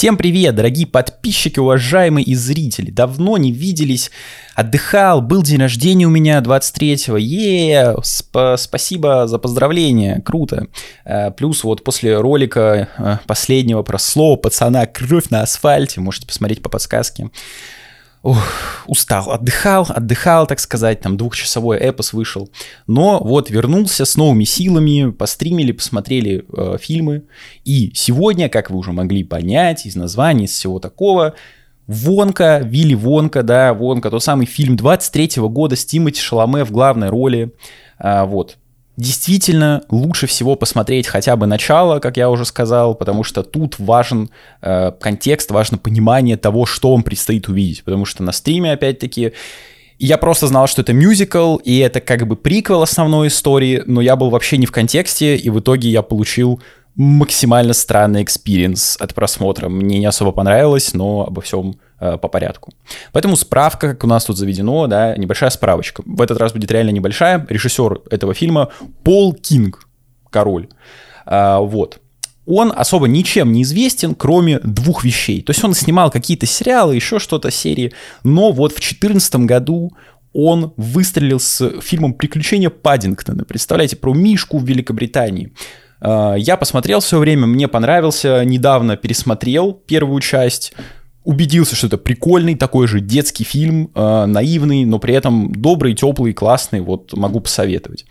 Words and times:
Всем 0.00 0.16
привет, 0.16 0.54
дорогие 0.54 0.86
подписчики, 0.86 1.58
уважаемые 1.58 2.24
и 2.24 2.34
зрители. 2.34 2.90
Давно 2.90 3.36
не 3.36 3.52
виделись, 3.52 4.10
отдыхал, 4.54 5.20
был 5.20 5.42
день 5.42 5.60
рождения 5.60 6.06
у 6.06 6.08
меня 6.08 6.40
23-го. 6.40 7.18
Е, 7.18 7.94
сп 8.02 8.56
спасибо 8.56 9.26
за 9.26 9.38
поздравление, 9.38 10.22
круто. 10.22 10.68
Э, 11.04 11.30
плюс 11.32 11.64
вот 11.64 11.84
после 11.84 12.16
ролика 12.16 12.88
э, 12.96 13.18
последнего 13.26 13.82
про 13.82 13.98
слово 13.98 14.36
пацана 14.36 14.86
«Кровь 14.86 15.28
на 15.28 15.42
асфальте», 15.42 16.00
можете 16.00 16.26
посмотреть 16.26 16.62
по 16.62 16.70
подсказке. 16.70 17.28
Ух, 18.22 18.84
устал, 18.86 19.30
отдыхал, 19.30 19.86
отдыхал, 19.88 20.46
так 20.46 20.60
сказать, 20.60 21.00
там 21.00 21.16
двухчасовой 21.16 21.78
эпос 21.78 22.12
вышел. 22.12 22.50
Но 22.86 23.18
вот 23.18 23.48
вернулся 23.48 24.04
с 24.04 24.14
новыми 24.16 24.44
силами, 24.44 25.10
постримили, 25.10 25.72
посмотрели 25.72 26.44
э, 26.54 26.76
фильмы. 26.78 27.22
И 27.64 27.92
сегодня, 27.94 28.50
как 28.50 28.70
вы 28.70 28.76
уже 28.76 28.92
могли 28.92 29.24
понять 29.24 29.86
из 29.86 29.96
названия, 29.96 30.44
из 30.44 30.52
всего 30.52 30.78
такого, 30.80 31.34
Вонка, 31.86 32.60
Вилли 32.62 32.94
Вонка, 32.94 33.42
да, 33.42 33.72
Вонка, 33.74 34.10
тот 34.10 34.22
самый 34.22 34.46
фильм 34.46 34.76
23 34.76 35.26
-го 35.38 35.48
года 35.48 35.74
с 35.74 35.84
Тимати 35.84 36.20
Шаломе 36.20 36.64
в 36.64 36.70
главной 36.70 37.08
роли. 37.08 37.52
А, 37.98 38.26
вот, 38.26 38.58
Действительно, 39.00 39.82
лучше 39.88 40.26
всего 40.26 40.56
посмотреть 40.56 41.06
хотя 41.06 41.34
бы 41.34 41.46
начало, 41.46 42.00
как 42.00 42.18
я 42.18 42.28
уже 42.28 42.44
сказал, 42.44 42.94
потому 42.94 43.24
что 43.24 43.42
тут 43.42 43.78
важен 43.78 44.28
э, 44.60 44.92
контекст, 45.00 45.50
важно 45.50 45.78
понимание 45.78 46.36
того, 46.36 46.66
что 46.66 46.92
вам 46.92 47.02
предстоит 47.02 47.48
увидеть. 47.48 47.82
Потому 47.82 48.04
что 48.04 48.22
на 48.22 48.32
стриме, 48.32 48.72
опять-таки, 48.72 49.32
я 49.98 50.18
просто 50.18 50.48
знал, 50.48 50.66
что 50.66 50.82
это 50.82 50.92
мюзикл, 50.92 51.56
и 51.56 51.78
это 51.78 52.02
как 52.02 52.26
бы 52.26 52.36
приквел 52.36 52.82
основной 52.82 53.28
истории, 53.28 53.82
но 53.86 54.02
я 54.02 54.16
был 54.16 54.28
вообще 54.28 54.58
не 54.58 54.66
в 54.66 54.70
контексте, 54.70 55.34
и 55.34 55.48
в 55.48 55.60
итоге 55.60 55.88
я 55.88 56.02
получил 56.02 56.60
максимально 56.94 57.72
странный 57.72 58.22
experience 58.22 58.98
от 59.00 59.14
просмотра. 59.14 59.70
Мне 59.70 59.98
не 59.98 60.04
особо 60.04 60.32
понравилось, 60.32 60.92
но 60.92 61.24
обо 61.26 61.40
всем 61.40 61.76
Э, 62.02 62.16
по 62.16 62.28
порядку. 62.28 62.72
Поэтому 63.12 63.36
справка, 63.36 63.90
как 63.90 64.04
у 64.04 64.06
нас 64.06 64.24
тут 64.24 64.38
заведено, 64.38 64.86
да, 64.86 65.14
небольшая 65.18 65.50
справочка. 65.50 66.02
В 66.06 66.22
этот 66.22 66.38
раз 66.38 66.54
будет 66.54 66.70
реально 66.70 66.92
небольшая. 66.92 67.44
Режиссер 67.46 68.00
этого 68.10 68.32
фильма 68.32 68.70
Пол 69.04 69.34
Кинг, 69.34 69.86
король. 70.30 70.68
А, 71.26 71.58
вот. 71.60 71.98
Он 72.46 72.72
особо 72.74 73.06
ничем 73.06 73.52
не 73.52 73.64
известен, 73.64 74.14
кроме 74.14 74.60
двух 74.60 75.04
вещей. 75.04 75.42
То 75.42 75.50
есть 75.50 75.62
он 75.62 75.74
снимал 75.74 76.10
какие-то 76.10 76.46
сериалы, 76.46 76.94
еще 76.94 77.18
что-то 77.18 77.50
серии, 77.50 77.92
но 78.24 78.50
вот 78.50 78.72
в 78.72 78.76
2014 78.76 79.36
году 79.44 79.92
он 80.32 80.72
выстрелил 80.78 81.38
с 81.38 81.80
фильмом 81.82 82.14
«Приключения 82.14 82.70
Паддингтона». 82.70 83.44
Представляете, 83.44 83.96
про 83.96 84.14
Мишку 84.14 84.56
в 84.56 84.64
Великобритании. 84.64 85.52
А, 86.00 86.34
я 86.34 86.56
посмотрел 86.56 87.00
все 87.00 87.18
время, 87.18 87.46
мне 87.46 87.68
понравился, 87.68 88.42
недавно 88.42 88.96
пересмотрел 88.96 89.74
первую 89.74 90.22
часть, 90.22 90.72
убедился, 91.24 91.76
что 91.76 91.86
это 91.86 91.98
прикольный 91.98 92.54
такой 92.54 92.86
же 92.86 93.00
детский 93.00 93.44
фильм, 93.44 93.90
э, 93.94 94.26
наивный, 94.26 94.84
но 94.84 94.98
при 94.98 95.14
этом 95.14 95.52
добрый, 95.52 95.94
теплый, 95.94 96.32
классный, 96.32 96.80
вот 96.80 97.12
могу 97.12 97.40
посоветовать. 97.40 98.06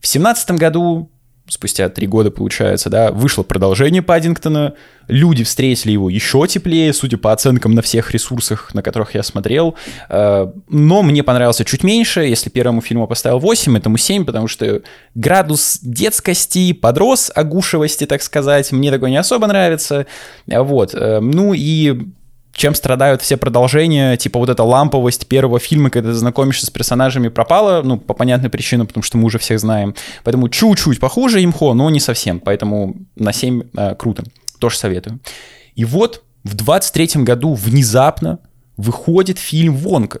В 0.00 0.06
семнадцатом 0.06 0.56
году, 0.56 1.10
спустя 1.48 1.88
три 1.88 2.06
года, 2.06 2.30
получается, 2.30 2.90
да, 2.90 3.10
вышло 3.10 3.42
продолжение 3.42 4.02
Паддингтона, 4.02 4.74
люди 5.08 5.42
встретили 5.42 5.92
его 5.92 6.08
еще 6.08 6.46
теплее, 6.46 6.92
судя 6.92 7.18
по 7.18 7.32
оценкам 7.32 7.72
на 7.72 7.82
всех 7.82 8.12
ресурсах, 8.12 8.72
на 8.72 8.82
которых 8.82 9.16
я 9.16 9.24
смотрел, 9.24 9.74
э, 10.08 10.46
но 10.68 11.02
мне 11.02 11.24
понравился 11.24 11.64
чуть 11.64 11.82
меньше, 11.82 12.20
если 12.20 12.50
первому 12.50 12.82
фильму 12.82 13.08
поставил 13.08 13.40
8, 13.40 13.76
этому 13.76 13.96
7, 13.96 14.24
потому 14.24 14.46
что 14.46 14.82
градус 15.16 15.80
детскости 15.82 16.72
подрос, 16.72 17.32
огушивости, 17.34 18.06
так 18.06 18.22
сказать, 18.22 18.70
мне 18.70 18.92
такой 18.92 19.10
не 19.10 19.16
особо 19.16 19.48
нравится, 19.48 20.06
вот, 20.46 20.94
э, 20.94 21.18
ну 21.18 21.52
и 21.52 22.12
чем 22.54 22.74
страдают 22.74 23.20
все 23.20 23.36
продолжения, 23.36 24.16
типа 24.16 24.38
вот 24.38 24.48
эта 24.48 24.62
ламповость 24.62 25.26
первого 25.26 25.58
фильма, 25.58 25.90
когда 25.90 26.10
ты 26.10 26.14
знакомишься 26.14 26.66
с 26.66 26.70
персонажами, 26.70 27.28
пропала, 27.28 27.82
ну, 27.82 27.98
по 27.98 28.14
понятной 28.14 28.48
причине, 28.48 28.84
потому 28.84 29.02
что 29.02 29.18
мы 29.18 29.26
уже 29.26 29.38
всех 29.38 29.60
знаем. 29.60 29.94
Поэтому 30.22 30.48
чуть-чуть 30.48 31.00
похуже 31.00 31.42
имхо, 31.42 31.74
но 31.74 31.90
не 31.90 32.00
совсем, 32.00 32.40
поэтому 32.40 32.96
на 33.16 33.32
7 33.32 33.62
э, 33.76 33.94
круто, 33.96 34.24
тоже 34.58 34.78
советую. 34.78 35.18
И 35.74 35.84
вот 35.84 36.22
в 36.44 36.54
23 36.54 37.24
году 37.24 37.54
внезапно 37.54 38.38
выходит 38.76 39.38
фильм 39.38 39.76
«Вонка». 39.76 40.20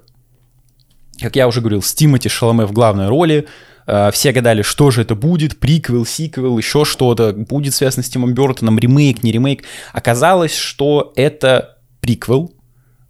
Как 1.20 1.36
я 1.36 1.46
уже 1.46 1.60
говорил, 1.60 1.82
с 1.82 1.94
Тимати 1.94 2.28
Шаломе 2.28 2.66
в 2.66 2.72
главной 2.72 3.06
роли, 3.06 3.46
э, 3.86 4.10
все 4.10 4.32
гадали, 4.32 4.62
что 4.62 4.90
же 4.90 5.02
это 5.02 5.14
будет, 5.14 5.60
приквел, 5.60 6.04
сиквел, 6.04 6.58
еще 6.58 6.84
что-то, 6.84 7.32
будет 7.32 7.74
связано 7.74 8.02
с 8.02 8.08
Тимом 8.08 8.34
Бертоном, 8.34 8.78
ремейк, 8.78 9.22
не 9.22 9.30
ремейк. 9.30 9.62
Оказалось, 9.92 10.56
что 10.56 11.12
это 11.14 11.73
приквел 12.04 12.52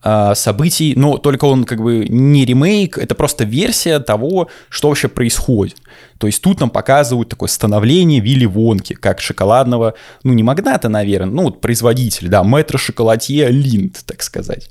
а, 0.02 0.36
событий, 0.36 0.94
но 0.96 1.18
только 1.18 1.46
он 1.46 1.64
как 1.64 1.82
бы 1.82 2.06
не 2.08 2.44
ремейк, 2.44 2.96
это 2.96 3.16
просто 3.16 3.42
версия 3.42 3.98
того, 3.98 4.48
что 4.68 4.88
вообще 4.88 5.08
происходит. 5.08 5.78
То 6.18 6.28
есть 6.28 6.40
тут 6.42 6.60
нам 6.60 6.70
показывают 6.70 7.28
такое 7.28 7.48
становление 7.48 8.20
Вилли 8.20 8.44
Вонки, 8.44 8.92
как 8.92 9.20
шоколадного, 9.20 9.94
ну 10.22 10.32
не 10.32 10.44
магната, 10.44 10.88
наверное, 10.88 11.34
ну 11.34 11.42
вот 11.44 11.60
производитель, 11.60 12.28
да, 12.28 12.44
мэтра 12.44 12.78
шоколадье 12.78 13.48
Линд, 13.48 14.04
так 14.06 14.22
сказать. 14.22 14.70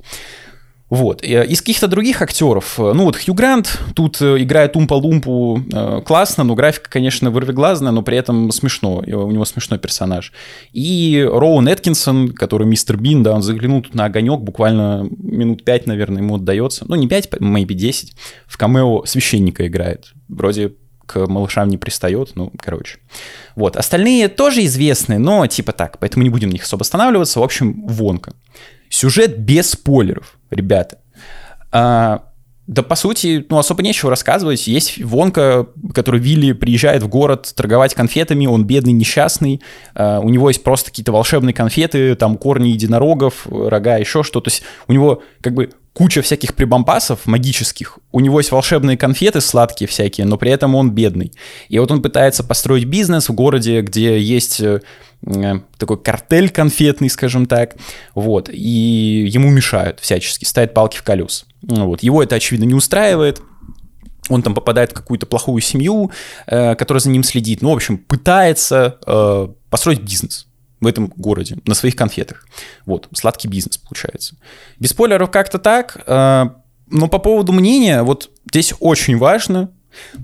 Вот. 0.89 1.23
Э, 1.23 1.45
из 1.45 1.61
каких-то 1.61 1.87
других 1.87 2.21
актеров, 2.21 2.79
э, 2.79 2.93
ну 2.93 3.05
вот 3.05 3.17
Хью 3.17 3.33
Грант 3.33 3.79
тут 3.95 4.21
э, 4.21 4.43
играет 4.43 4.75
Умпа-Лумпу 4.75 6.03
классно, 6.03 6.43
но 6.43 6.55
графика, 6.55 6.89
конечно, 6.89 7.31
вырвиглазная, 7.31 7.91
но 7.91 8.01
при 8.03 8.17
этом 8.17 8.51
смешно, 8.51 8.97
у 8.97 9.31
него 9.31 9.45
смешной 9.45 9.79
персонаж. 9.79 10.31
И 10.71 11.27
Роуэн 11.27 11.67
Эткинсон, 11.67 12.29
который 12.33 12.67
мистер 12.67 12.97
Бин, 12.97 13.23
да, 13.23 13.33
он 13.33 13.41
заглянул 13.41 13.81
тут 13.81 13.95
на 13.95 14.05
огонек, 14.05 14.41
буквально 14.41 15.07
минут 15.17 15.63
пять, 15.63 15.87
наверное, 15.87 16.21
ему 16.21 16.35
отдается, 16.35 16.85
ну 16.87 16.95
не 16.95 17.07
пять, 17.07 17.27
maybe 17.29 17.73
10, 17.73 18.15
в 18.45 18.57
камео 18.57 19.05
священника 19.05 19.65
играет. 19.65 20.13
Вроде 20.27 20.73
к 21.05 21.27
малышам 21.27 21.69
не 21.69 21.77
пристает, 21.77 22.31
ну, 22.35 22.51
короче. 22.57 22.99
Вот, 23.55 23.77
остальные 23.77 24.29
тоже 24.29 24.63
известны, 24.65 25.17
но 25.17 25.45
типа 25.47 25.71
так, 25.71 25.99
поэтому 25.99 26.23
не 26.23 26.29
будем 26.29 26.49
на 26.49 26.53
них 26.53 26.63
особо 26.63 26.81
останавливаться. 26.81 27.39
В 27.39 27.43
общем, 27.43 27.85
Вонка. 27.87 28.33
Сюжет 28.89 29.39
без 29.39 29.71
спойлеров, 29.71 30.37
ребята. 30.53 30.99
А, 31.71 32.23
да, 32.65 32.81
по 32.81 32.95
сути, 32.95 33.45
ну, 33.49 33.57
особо 33.57 33.83
нечего 33.83 34.09
рассказывать. 34.09 34.67
Есть 34.67 35.03
Вонка, 35.03 35.67
который 35.93 36.21
Вилли 36.21 36.53
приезжает 36.53 37.03
в 37.03 37.09
город 37.09 37.51
торговать 37.55 37.93
конфетами, 37.93 38.45
он 38.45 38.65
бедный, 38.65 38.93
несчастный, 38.93 39.61
uh, 39.95 40.21
у 40.21 40.29
него 40.29 40.49
есть 40.49 40.63
просто 40.63 40.89
какие-то 40.89 41.11
волшебные 41.11 41.53
конфеты, 41.53 42.15
там 42.15 42.37
корни 42.37 42.69
единорогов, 42.69 43.47
рога, 43.47 43.97
еще 43.97 44.23
что. 44.23 44.39
То 44.39 44.49
есть 44.49 44.63
у 44.87 44.93
него 44.93 45.23
как 45.41 45.53
бы 45.53 45.71
куча 45.93 46.21
всяких 46.21 46.55
прибампасов 46.55 47.25
магических. 47.25 47.99
У 48.11 48.19
него 48.19 48.39
есть 48.39 48.51
волшебные 48.51 48.97
конфеты 48.97 49.41
сладкие 49.41 49.87
всякие, 49.87 50.25
но 50.25 50.37
при 50.37 50.51
этом 50.51 50.75
он 50.75 50.91
бедный. 50.91 51.31
И 51.69 51.77
вот 51.79 51.91
он 51.91 52.01
пытается 52.01 52.43
построить 52.43 52.85
бизнес 52.85 53.29
в 53.29 53.33
городе, 53.33 53.81
где 53.81 54.19
есть 54.19 54.59
э, 54.59 54.81
такой 55.77 56.01
картель 56.01 56.49
конфетный, 56.49 57.09
скажем 57.09 57.45
так, 57.45 57.75
вот, 58.15 58.49
и 58.51 59.27
ему 59.29 59.49
мешают 59.51 59.99
всячески, 59.99 60.45
ставят 60.45 60.73
палки 60.73 60.97
в 60.97 61.03
колес. 61.03 61.45
Вот. 61.61 62.01
Его 62.01 62.23
это, 62.23 62.35
очевидно, 62.35 62.65
не 62.65 62.73
устраивает, 62.73 63.41
он 64.29 64.41
там 64.41 64.55
попадает 64.55 64.91
в 64.91 64.95
какую-то 64.95 65.27
плохую 65.27 65.61
семью, 65.61 66.11
э, 66.47 66.75
которая 66.75 67.01
за 67.01 67.09
ним 67.09 67.23
следит, 67.23 67.61
ну, 67.61 67.69
в 67.69 67.75
общем, 67.75 67.99
пытается 67.99 68.97
э, 69.05 69.47
построить 69.69 70.01
бизнес 70.01 70.47
в 70.83 70.87
этом 70.87 71.07
городе 71.15 71.57
на 71.65 71.73
своих 71.73 71.95
конфетах. 71.95 72.45
Вот, 72.85 73.07
сладкий 73.13 73.47
бизнес 73.47 73.77
получается. 73.77 74.35
Без 74.79 74.91
спойлеров 74.91 75.31
как-то 75.31 75.57
так, 75.57 76.03
э, 76.05 76.45
но 76.87 77.07
по 77.07 77.17
поводу 77.17 77.51
мнения, 77.51 78.03
вот 78.03 78.29
здесь 78.49 78.73
очень 78.79 79.17
важно, 79.17 79.71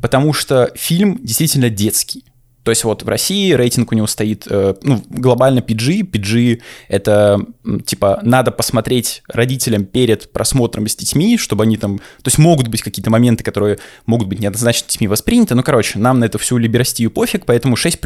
потому 0.01 0.33
что 0.33 0.71
фильм 0.75 1.19
действительно 1.23 1.69
детский. 1.69 2.25
То 2.63 2.71
есть 2.71 2.83
вот 2.83 3.03
в 3.03 3.09
России 3.09 3.53
рейтинг 3.53 3.91
у 3.91 3.95
него 3.95 4.05
стоит, 4.05 4.45
э, 4.49 4.75
ну, 4.83 5.01
глобально 5.09 5.59
PG. 5.59 6.01
PG— 6.11 6.61
это, 6.87 7.41
типа, 7.85 8.19
надо 8.21 8.51
посмотреть 8.51 9.23
родителям 9.27 9.85
перед 9.85 10.31
просмотром 10.31 10.87
с 10.87 10.95
детьми, 10.95 11.37
чтобы 11.37 11.63
они 11.63 11.77
там... 11.77 11.97
То 11.97 12.27
есть 12.27 12.37
могут 12.37 12.67
быть 12.67 12.81
какие-то 12.81 13.09
моменты, 13.09 13.43
которые 13.43 13.79
могут 14.05 14.27
быть 14.27 14.39
неоднозначно 14.39 14.87
детьми 14.87 15.07
восприняты. 15.07 15.55
Ну, 15.55 15.63
короче, 15.63 15.97
нам 15.97 16.19
на 16.19 16.25
эту 16.25 16.37
всю 16.37 16.57
либерастию 16.57 17.09
пофиг, 17.09 17.45
поэтому 17.45 17.75
6+ 17.75 17.97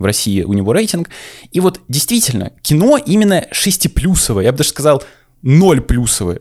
в 0.00 0.04
России 0.04 0.42
у 0.42 0.52
него 0.54 0.72
рейтинг. 0.72 1.10
И 1.52 1.60
вот 1.60 1.80
действительно, 1.86 2.50
кино 2.62 2.96
именно 2.96 3.46
6-плюсовое, 3.52 4.42
я 4.42 4.50
бы 4.50 4.58
даже 4.58 4.70
сказал 4.70 5.04
0-плюсовое. 5.44 6.40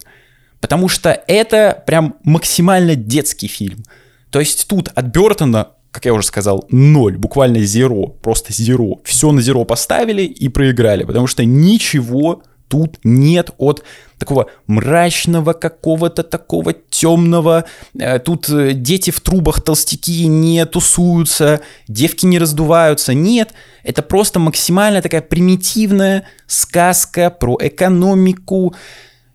Потому 0.60 0.88
что 0.90 1.24
это 1.28 1.84
прям 1.86 2.16
максимально 2.24 2.96
детский 2.96 3.48
фильм. 3.48 3.84
То 4.32 4.40
есть 4.40 4.68
тут 4.68 4.88
от 4.90 5.06
Бертона, 5.08 5.70
как 5.92 6.06
я 6.06 6.14
уже 6.14 6.26
сказал, 6.26 6.66
ноль, 6.72 7.18
буквально 7.18 7.60
зеро, 7.60 8.08
просто 8.08 8.54
зеро. 8.54 9.02
Все 9.04 9.32
на 9.32 9.42
зеро 9.42 9.66
поставили 9.66 10.24
и 10.24 10.48
проиграли, 10.48 11.04
потому 11.04 11.28
что 11.28 11.46
ничего 11.46 12.44
тут 12.70 13.00
нет 13.04 13.50
от 13.58 13.84
такого 14.18 14.50
мрачного 14.68 15.54
какого-то 15.54 16.24
такого 16.24 16.74
темного. 16.74 17.66
Э, 17.98 18.20
тут 18.20 18.50
э, 18.50 18.74
дети 18.74 19.12
в 19.12 19.20
трубах 19.20 19.62
толстяки 19.62 20.28
не 20.28 20.66
тусуются, 20.66 21.62
девки 21.88 22.26
не 22.26 22.40
раздуваются. 22.40 23.14
Нет, 23.14 23.54
это 23.84 24.02
просто 24.02 24.40
максимально 24.40 25.02
такая 25.02 25.22
примитивная 25.22 26.28
сказка 26.48 27.30
про 27.30 27.58
экономику, 27.60 28.76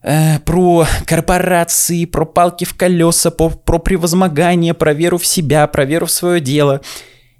э, 0.02 0.38
про 0.40 0.86
корпорации, 1.06 2.04
про 2.04 2.24
палки 2.24 2.64
в 2.64 2.74
колеса, 2.74 3.30
про, 3.30 3.50
про 3.50 3.78
превозмогание, 3.78 4.74
про 4.74 4.94
веру 4.94 5.18
в 5.18 5.26
себя, 5.26 5.66
про 5.66 5.84
веру 5.84 6.06
в 6.06 6.10
свое 6.10 6.40
дело. 6.40 6.80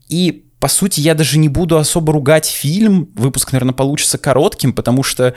И 0.08 0.44
по 0.64 0.68
сути, 0.68 1.00
я 1.00 1.14
даже 1.14 1.38
не 1.38 1.50
буду 1.50 1.76
особо 1.76 2.14
ругать 2.14 2.46
фильм. 2.46 3.10
Выпуск, 3.16 3.52
наверное, 3.52 3.74
получится 3.74 4.16
коротким, 4.16 4.72
потому 4.72 5.02
что 5.02 5.34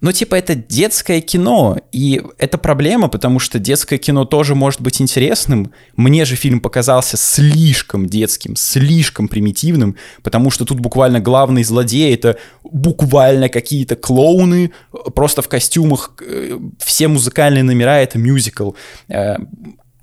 ну, 0.00 0.12
типа, 0.12 0.34
это 0.34 0.54
детское 0.54 1.22
кино, 1.22 1.78
и 1.90 2.22
это 2.36 2.58
проблема, 2.58 3.08
потому 3.08 3.38
что 3.38 3.58
детское 3.58 3.96
кино 3.96 4.26
тоже 4.26 4.54
может 4.54 4.82
быть 4.82 5.00
интересным. 5.00 5.72
Мне 5.96 6.26
же 6.26 6.36
фильм 6.36 6.60
показался 6.60 7.16
слишком 7.16 8.06
детским, 8.06 8.56
слишком 8.56 9.26
примитивным, 9.26 9.96
потому 10.22 10.50
что 10.50 10.66
тут 10.66 10.80
буквально 10.80 11.20
главный 11.20 11.64
злодей— 11.64 12.14
это 12.14 12.36
буквально 12.62 13.48
какие-то 13.48 13.96
клоуны, 13.96 14.72
просто 15.14 15.40
в 15.40 15.48
костюмах, 15.48 16.12
э, 16.20 16.58
все 16.78 17.08
музыкальные 17.08 17.62
номера— 17.62 17.98
это 18.00 18.18
мюзикл 18.18 18.72
э, 19.08 19.36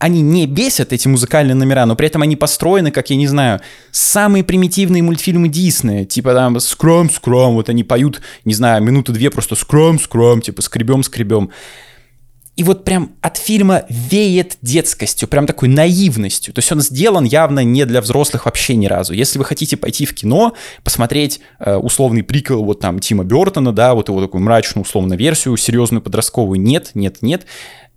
они 0.03 0.21
не 0.21 0.47
бесят, 0.47 0.91
эти 0.91 1.07
музыкальные 1.07 1.55
номера, 1.55 1.85
но 1.85 1.95
при 1.95 2.07
этом 2.07 2.23
они 2.23 2.35
построены, 2.35 2.91
как, 2.91 3.09
я 3.09 3.15
не 3.15 3.25
знаю, 3.25 3.61
самые 3.91 4.43
примитивные 4.43 5.01
мультфильмы 5.01 5.47
Диснея, 5.47 6.03
типа 6.03 6.33
там 6.33 6.59
«Скрам, 6.59 7.09
скрам», 7.09 7.53
вот 7.53 7.69
они 7.69 7.85
поют, 7.85 8.19
не 8.43 8.53
знаю, 8.53 8.83
минуты 8.83 9.13
две 9.13 9.31
просто 9.31 9.55
«Скрам, 9.55 9.97
скрам», 9.97 10.41
типа 10.41 10.61
«Скребем, 10.61 11.03
скребем». 11.03 11.51
И 12.57 12.63
вот 12.63 12.83
прям 12.83 13.13
от 13.21 13.37
фильма 13.37 13.85
веет 13.89 14.57
детскостью, 14.61 15.27
прям 15.27 15.47
такой 15.47 15.69
наивностью. 15.69 16.53
То 16.53 16.59
есть 16.59 16.71
он 16.71 16.81
сделан 16.81 17.23
явно 17.23 17.61
не 17.61 17.83
для 17.85 17.99
взрослых 17.99 18.45
вообще 18.45 18.75
ни 18.75 18.85
разу. 18.85 19.13
Если 19.13 19.39
вы 19.39 19.45
хотите 19.45 19.75
пойти 19.75 20.05
в 20.05 20.13
кино, 20.13 20.53
посмотреть 20.83 21.39
э, 21.59 21.75
условный 21.75 22.21
прикол 22.21 22.63
вот 22.63 22.79
там 22.79 22.99
Тима 22.99 23.23
Бертона, 23.23 23.71
да, 23.71 23.95
вот 23.95 24.09
его 24.09 24.21
такую 24.21 24.43
мрачную 24.43 24.83
условную 24.83 25.17
версию, 25.17 25.57
серьезную 25.57 26.03
подростковую, 26.03 26.61
нет, 26.61 26.91
нет, 26.93 27.21
нет 27.21 27.47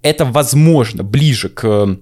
это, 0.07 0.25
возможно, 0.25 1.03
ближе 1.03 1.49
к 1.49 1.99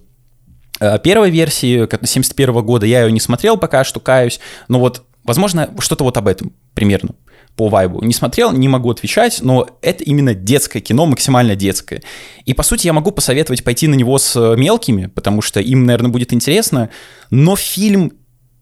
э, 0.81 0.99
первой 1.03 1.31
версии 1.31 1.89
71 2.05 2.53
года. 2.62 2.87
Я 2.87 3.05
ее 3.05 3.12
не 3.12 3.21
смотрел 3.21 3.56
пока 3.56 3.85
что, 3.85 4.01
каюсь. 4.01 4.41
Но 4.69 4.79
вот, 4.79 5.05
возможно, 5.25 5.71
что-то 5.79 6.05
вот 6.05 6.17
об 6.17 6.29
этом 6.29 6.53
примерно 6.75 7.11
по 7.56 7.69
вайбу. 7.69 8.05
Не 8.05 8.12
смотрел, 8.12 8.53
не 8.53 8.69
могу 8.69 8.91
отвечать, 8.91 9.41
но 9.41 9.69
это 9.81 10.03
именно 10.03 10.35
детское 10.35 10.81
кино, 10.81 11.06
максимально 11.06 11.55
детское. 11.55 12.03
И, 12.45 12.53
по 12.53 12.62
сути, 12.62 12.87
я 12.87 12.93
могу 12.93 13.12
посоветовать 13.12 13.62
пойти 13.62 13.87
на 13.87 13.95
него 13.95 14.19
с 14.19 14.57
мелкими, 14.57 15.07
потому 15.07 15.41
что 15.41 15.61
им, 15.61 15.87
наверное, 15.87 16.11
будет 16.11 16.33
интересно. 16.33 16.91
Но 17.31 17.55
фильм, 17.55 18.12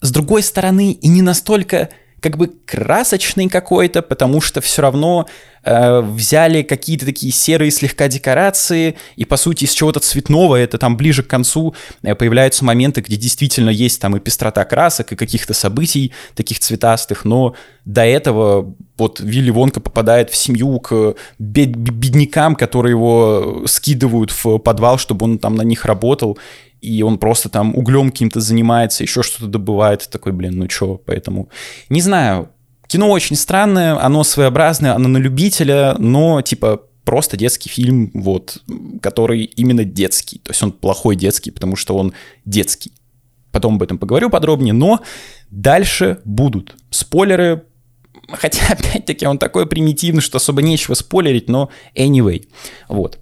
с 0.03 0.11
другой 0.11 0.43
стороны, 0.43 0.93
и 0.93 1.09
не 1.09 1.23
настолько 1.23 1.89
как 2.23 2.39
бы 2.39 2.47
красочный 2.47 3.49
какой-то, 3.49 4.01
потому 4.01 4.41
что 4.41 4.61
все 4.61 4.81
равно 4.81 5.27
э, 5.65 6.01
взяли 6.01 6.63
какие-то 6.63 7.05
такие 7.05 7.33
серые 7.33 7.73
слегка 7.73 8.07
декорации, 8.07 8.95
и 9.17 9.25
по 9.25 9.37
сути 9.37 9.65
из 9.65 9.73
чего-то 9.73 9.99
цветного, 9.99 10.55
это 10.55 10.79
там 10.79 10.97
ближе 10.97 11.25
к 11.25 11.27
концу 11.27 11.75
э, 12.03 12.15
появляются 12.15 12.65
моменты, 12.65 13.01
где 13.01 13.17
действительно 13.17 13.71
есть 13.71 14.01
там 14.01 14.17
и 14.17 14.21
пестрота 14.21 14.65
красок, 14.65 15.11
и 15.11 15.17
каких-то 15.17 15.53
событий 15.53 16.13
таких 16.37 16.61
цветастых, 16.61 17.25
но 17.25 17.57
до 17.85 18.03
этого 18.07 18.73
вот 18.97 19.19
Вилли 19.19 19.51
Вонка 19.51 19.81
попадает 19.81 20.31
в 20.31 20.37
семью 20.37 20.79
к 20.79 21.17
беднякам, 21.41 22.55
которые 22.55 22.93
его 22.93 23.65
скидывают 23.67 24.31
в 24.31 24.59
подвал, 24.59 24.97
чтобы 24.97 25.25
он 25.25 25.39
там 25.41 25.57
на 25.57 25.63
них 25.63 25.85
работал, 25.87 26.39
и 26.83 27.03
он 27.03 27.19
просто 27.19 27.49
там 27.49 27.75
углем 27.77 28.11
каким-то 28.11 28.41
занимается, 28.41 29.05
еще 29.05 29.23
что-то 29.23 29.47
добывает, 29.47 30.09
такой, 30.11 30.33
блин, 30.33 30.59
ну 30.59 30.67
чё, 30.67 31.01
поэтому... 31.07 31.49
Не 31.89 32.01
знаю, 32.01 32.51
кино 32.89 33.09
очень 33.09 33.37
странное, 33.37 34.05
оно 34.05 34.25
своеобразное, 34.25 34.93
оно 34.95 35.09
на 35.09 35.19
любителя, 35.19 35.95
но, 35.99 36.43
типа, 36.43 36.83
просто 37.05 37.37
детский 37.37 37.69
фильм, 37.69 38.11
вот, 38.15 38.63
который 39.01 39.45
именно 39.45 39.85
детский. 39.85 40.39
То 40.41 40.51
есть 40.51 40.63
он 40.63 40.73
плохой 40.73 41.15
детский, 41.15 41.53
потому 41.53 41.77
что 41.77 41.97
он 41.97 42.13
детский. 42.45 42.93
Потом 43.53 43.77
об 43.77 43.83
этом 43.83 43.99
поговорю 43.99 44.29
подробнее, 44.29 44.75
но 44.75 45.01
дальше 45.51 46.19
будут 46.25 46.75
спойлеры, 46.91 47.63
хотя, 48.29 48.61
опять-таки, 48.71 49.25
он 49.25 49.39
такой 49.39 49.67
примитивный, 49.67 50.21
что 50.21 50.39
особо 50.39 50.63
нечего 50.63 50.95
спойлерить, 50.95 51.49
но 51.49 51.71
anyway, 51.95 52.49
вот. 52.89 53.21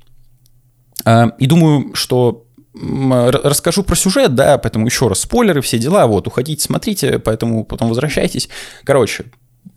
А, 1.04 1.32
и 1.38 1.46
думаю, 1.46 1.94
что 1.94 2.46
расскажу 2.74 3.82
про 3.82 3.96
сюжет, 3.96 4.34
да, 4.34 4.58
поэтому 4.58 4.86
еще 4.86 5.08
раз 5.08 5.20
спойлеры, 5.20 5.60
все 5.60 5.78
дела, 5.78 6.06
вот, 6.06 6.26
уходите, 6.26 6.62
смотрите, 6.62 7.18
поэтому 7.18 7.64
потом 7.64 7.88
возвращайтесь. 7.88 8.48
Короче, 8.84 9.24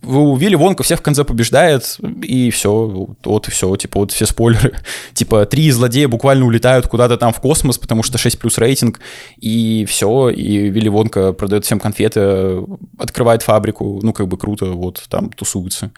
у 0.06 0.36
Вилли 0.36 0.54
Вонка 0.54 0.82
всех 0.82 1.00
в 1.00 1.02
конце 1.02 1.24
побеждает, 1.24 1.98
и 2.22 2.50
все, 2.50 3.10
вот 3.24 3.48
и 3.48 3.50
все, 3.50 3.74
типа, 3.76 4.00
вот 4.00 4.12
все 4.12 4.26
спойлеры. 4.26 4.74
типа, 5.14 5.46
три 5.46 5.70
злодея 5.70 6.08
буквально 6.08 6.44
улетают 6.44 6.88
куда-то 6.88 7.16
там 7.16 7.32
в 7.32 7.40
космос, 7.40 7.78
потому 7.78 8.02
что 8.02 8.18
6 8.18 8.38
плюс 8.38 8.58
рейтинг, 8.58 9.00
и 9.38 9.86
все, 9.88 10.28
и 10.30 10.68
Вилли 10.68 10.88
Вонка 10.88 11.32
продает 11.32 11.64
всем 11.64 11.80
конфеты, 11.80 12.60
открывает 12.98 13.42
фабрику, 13.42 14.00
ну, 14.02 14.12
как 14.12 14.28
бы 14.28 14.36
круто, 14.36 14.66
вот, 14.66 15.02
там 15.08 15.30
тусуется. 15.30 15.90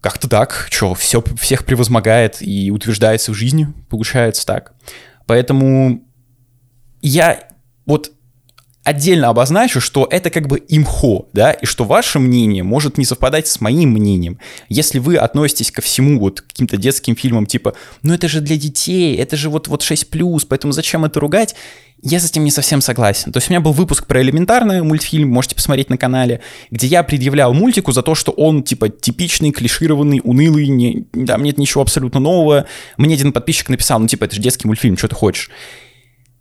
Как-то 0.00 0.28
так, 0.28 0.68
что, 0.70 0.94
все, 0.94 1.22
всех 1.38 1.66
превозмогает 1.66 2.38
и 2.40 2.70
утверждается 2.70 3.32
в 3.32 3.34
жизни, 3.34 3.68
получается 3.90 4.46
так. 4.46 4.72
Поэтому 5.30 6.02
я 7.02 7.50
вот 7.86 8.10
отдельно 8.82 9.28
обозначу, 9.28 9.80
что 9.80 10.06
это 10.10 10.30
как 10.30 10.48
бы 10.48 10.62
имхо, 10.68 11.28
да, 11.32 11.52
и 11.52 11.66
что 11.66 11.84
ваше 11.84 12.18
мнение 12.18 12.62
может 12.62 12.98
не 12.98 13.04
совпадать 13.04 13.46
с 13.46 13.60
моим 13.60 13.90
мнением. 13.90 14.38
Если 14.68 14.98
вы 14.98 15.16
относитесь 15.16 15.70
ко 15.70 15.82
всему 15.82 16.18
вот 16.18 16.40
каким-то 16.40 16.76
детским 16.76 17.14
фильмам, 17.14 17.46
типа, 17.46 17.74
ну 18.02 18.14
это 18.14 18.28
же 18.28 18.40
для 18.40 18.56
детей, 18.56 19.16
это 19.16 19.36
же 19.36 19.50
вот, 19.50 19.68
вот 19.68 19.82
6+, 19.82 20.46
поэтому 20.48 20.72
зачем 20.72 21.04
это 21.04 21.20
ругать? 21.20 21.54
Я 22.02 22.18
с 22.18 22.30
этим 22.30 22.44
не 22.44 22.50
совсем 22.50 22.80
согласен. 22.80 23.30
То 23.30 23.36
есть 23.36 23.50
у 23.50 23.52
меня 23.52 23.60
был 23.60 23.72
выпуск 23.72 24.06
про 24.06 24.22
элементарный 24.22 24.82
мультфильм, 24.82 25.28
можете 25.28 25.54
посмотреть 25.54 25.90
на 25.90 25.98
канале, 25.98 26.40
где 26.70 26.86
я 26.86 27.02
предъявлял 27.02 27.52
мультику 27.52 27.92
за 27.92 28.02
то, 28.02 28.14
что 28.14 28.32
он 28.32 28.62
типа 28.62 28.88
типичный, 28.88 29.50
клишированный, 29.50 30.22
унылый, 30.24 30.68
не, 30.68 31.04
там 31.26 31.42
нет 31.42 31.58
ничего 31.58 31.82
абсолютно 31.82 32.18
нового. 32.18 32.64
Мне 32.96 33.14
один 33.14 33.32
подписчик 33.32 33.68
написал, 33.68 33.98
ну 33.98 34.06
типа 34.06 34.24
это 34.24 34.34
же 34.34 34.40
детский 34.40 34.66
мультфильм, 34.66 34.96
что 34.96 35.08
ты 35.08 35.14
хочешь. 35.14 35.50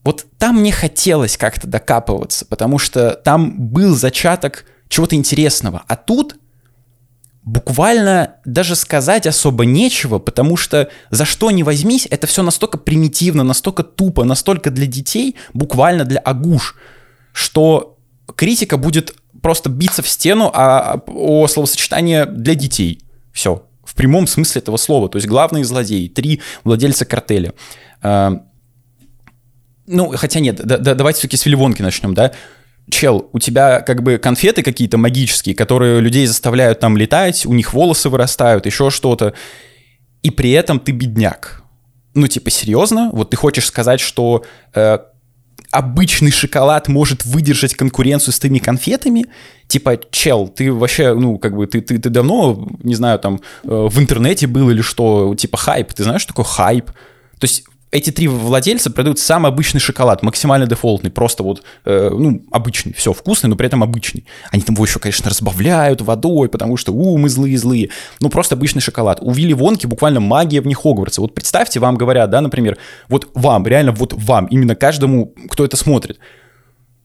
Вот 0.10 0.26
там 0.40 0.62
мне 0.62 0.72
хотелось 0.72 1.38
как-то 1.38 1.68
докапываться, 1.68 2.44
потому 2.44 2.80
что 2.80 3.12
там 3.12 3.70
был 3.70 3.96
зачаток 3.96 4.66
чего-то 4.88 5.16
интересного. 5.16 5.84
А 5.88 5.96
тут 5.96 6.38
буквально 7.44 8.38
даже 8.44 8.76
сказать 8.76 9.28
особо 9.28 9.66
нечего, 9.66 10.18
потому 10.18 10.58
что 10.58 10.90
за 11.12 11.26
что 11.26 11.52
не 11.52 11.62
возьмись, 11.62 12.08
это 12.10 12.26
все 12.26 12.42
настолько 12.42 12.80
примитивно, 12.80 13.44
настолько 13.44 13.84
тупо, 13.84 14.24
настолько 14.24 14.72
для 14.72 14.88
детей, 14.88 15.36
буквально 15.54 16.06
для 16.06 16.22
агуш, 16.22 16.76
что 17.32 18.00
критика 18.36 18.78
будет 18.78 19.14
просто 19.44 19.70
биться 19.70 20.02
в 20.02 20.08
стену 20.08 20.50
а, 20.56 21.04
о 21.06 21.48
словосочетании 21.48 22.26
для 22.26 22.56
детей. 22.56 23.04
Все. 23.32 23.64
В 23.84 23.94
прямом 23.94 24.26
смысле 24.26 24.60
этого 24.60 24.78
слова. 24.78 25.08
То 25.08 25.18
есть 25.18 25.28
главные 25.28 25.66
злодеи, 25.66 26.08
три 26.08 26.42
владельца 26.64 27.06
картеля. 27.06 27.54
Ну, 29.92 30.16
хотя 30.16 30.40
нет, 30.40 30.62
да, 30.64 30.78
да, 30.78 30.94
давайте 30.94 31.20
все-таки 31.20 31.38
с 31.38 31.46
Вилливонки 31.46 31.82
начнем, 31.82 32.14
да 32.14 32.32
чел, 32.92 33.30
у 33.34 33.40
тебя 33.40 33.82
как 33.82 34.04
бы 34.04 34.18
конфеты 34.18 34.64
какие-то 34.64 34.98
магические, 34.98 35.56
которые 35.56 36.00
людей 36.00 36.26
заставляют 36.26 36.80
там 36.80 36.98
летать, 36.98 37.46
у 37.46 37.54
них 37.54 37.74
волосы 37.74 38.10
вырастают, 38.10 38.66
еще 38.66 38.90
что-то, 38.90 39.34
и 40.24 40.30
при 40.32 40.52
этом 40.52 40.80
ты 40.80 40.92
бедняк. 40.92 41.64
Ну, 42.16 42.28
типа, 42.28 42.50
серьезно? 42.50 43.10
Вот 43.14 43.30
ты 43.30 43.38
хочешь 43.38 43.68
сказать, 43.68 44.00
что 44.00 44.44
э, 44.74 44.98
обычный 45.72 46.32
шоколад 46.32 46.88
может 46.88 47.24
выдержать 47.26 47.76
конкуренцию 47.76 48.34
с 48.34 48.40
теми 48.40 48.58
конфетами? 48.58 49.28
Типа, 49.68 50.00
чел, 50.12 50.48
ты 50.48 50.74
вообще, 50.74 51.14
ну, 51.14 51.38
как 51.38 51.56
бы, 51.56 51.68
ты, 51.68 51.82
ты, 51.82 52.00
ты 52.00 52.10
давно, 52.10 52.68
не 52.84 52.96
знаю, 52.96 53.20
там, 53.20 53.40
э, 53.64 53.68
в 53.68 54.00
интернете 54.00 54.48
был 54.48 54.70
или 54.72 54.82
что, 54.82 55.36
типа, 55.36 55.58
хайп, 55.58 55.94
ты 55.94 56.04
знаешь, 56.04 56.24
что 56.24 56.34
такое 56.34 56.46
хайп? 56.46 56.88
То 57.40 57.46
есть 57.46 57.64
эти 57.92 58.12
три 58.12 58.28
владельца 58.28 58.92
продают 58.92 59.20
самый 59.20 59.50
обычный 59.50 59.80
шоколад, 59.80 60.22
максимально 60.22 60.68
дефолтный, 60.68 61.10
просто 61.10 61.44
вот, 61.44 61.64
э, 61.86 62.10
ну, 62.12 62.44
обычный, 62.52 62.94
все, 62.94 63.14
вкусный, 63.14 63.50
но 63.50 63.56
при 63.56 63.68
этом 63.68 63.84
обычный. 63.84 64.26
Они 64.52 64.62
там 64.62 64.76
его 64.76 64.86
еще, 64.86 65.00
конечно, 65.00 65.30
разбавляют 65.30 66.02
водой, 66.02 66.50
потому 66.50 66.78
что, 66.78 66.92
у, 66.94 67.18
мы 67.18 67.30
злые-злые. 67.30 67.90
Ну, 68.20 68.30
просто 68.30 68.56
обычный 68.56 68.82
шоколад. 68.82 69.20
У 69.22 69.32
Вилли 69.32 69.54
Вонки 69.54 69.88
буквально 69.88 70.20
магия 70.20 70.62
в 70.62 70.68
них 70.68 70.78
Хогвартса. 70.78 71.22
Вот 71.22 71.34
представьте, 71.34 71.80
вам 71.80 71.96
говорят, 71.96 72.30
да, 72.30 72.42
например, 72.42 72.78
вот 73.08 73.30
вам, 73.34 73.66
реально 73.66 73.92
вот 73.92 74.14
вам, 74.14 74.46
именно 74.48 74.76
каждому, 74.76 75.34
кто 75.50 75.66
это 75.66 75.76
смотрит, 75.76 76.20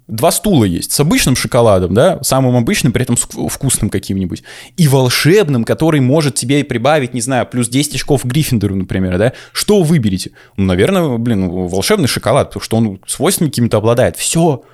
Два 0.07 0.31
стула 0.33 0.65
есть 0.65 0.93
с 0.93 1.01
обычным 1.01 1.35
шоколадом, 1.35 1.95
да, 1.95 2.19
самым 2.23 2.57
обычным, 2.57 2.93
при 2.93 3.03
этом 3.03 3.17
вкусным 3.17 3.89
каким-нибудь, 3.89 4.43
и 4.77 4.87
волшебным, 4.87 5.65
который 5.65 6.01
может 6.01 6.35
тебе 6.35 6.63
прибавить, 6.63 7.15
не 7.15 7.23
знаю, 7.23 7.47
плюс 7.47 7.69
10 7.69 7.95
очков 7.95 8.25
Гриффиндору, 8.25 8.77
например, 8.77 9.17
да. 9.17 9.33
Что 9.53 9.79
вы 9.79 9.85
выберете? 9.95 10.33
Ну, 10.59 10.65
наверное, 10.67 11.17
блин, 11.17 11.49
волшебный 11.49 12.09
шоколад, 12.09 12.49
потому 12.49 12.63
что 12.63 12.77
он 12.77 13.01
свойствами 13.07 13.49
какими-то 13.49 13.79
обладает. 13.79 14.17
Все. 14.17 14.65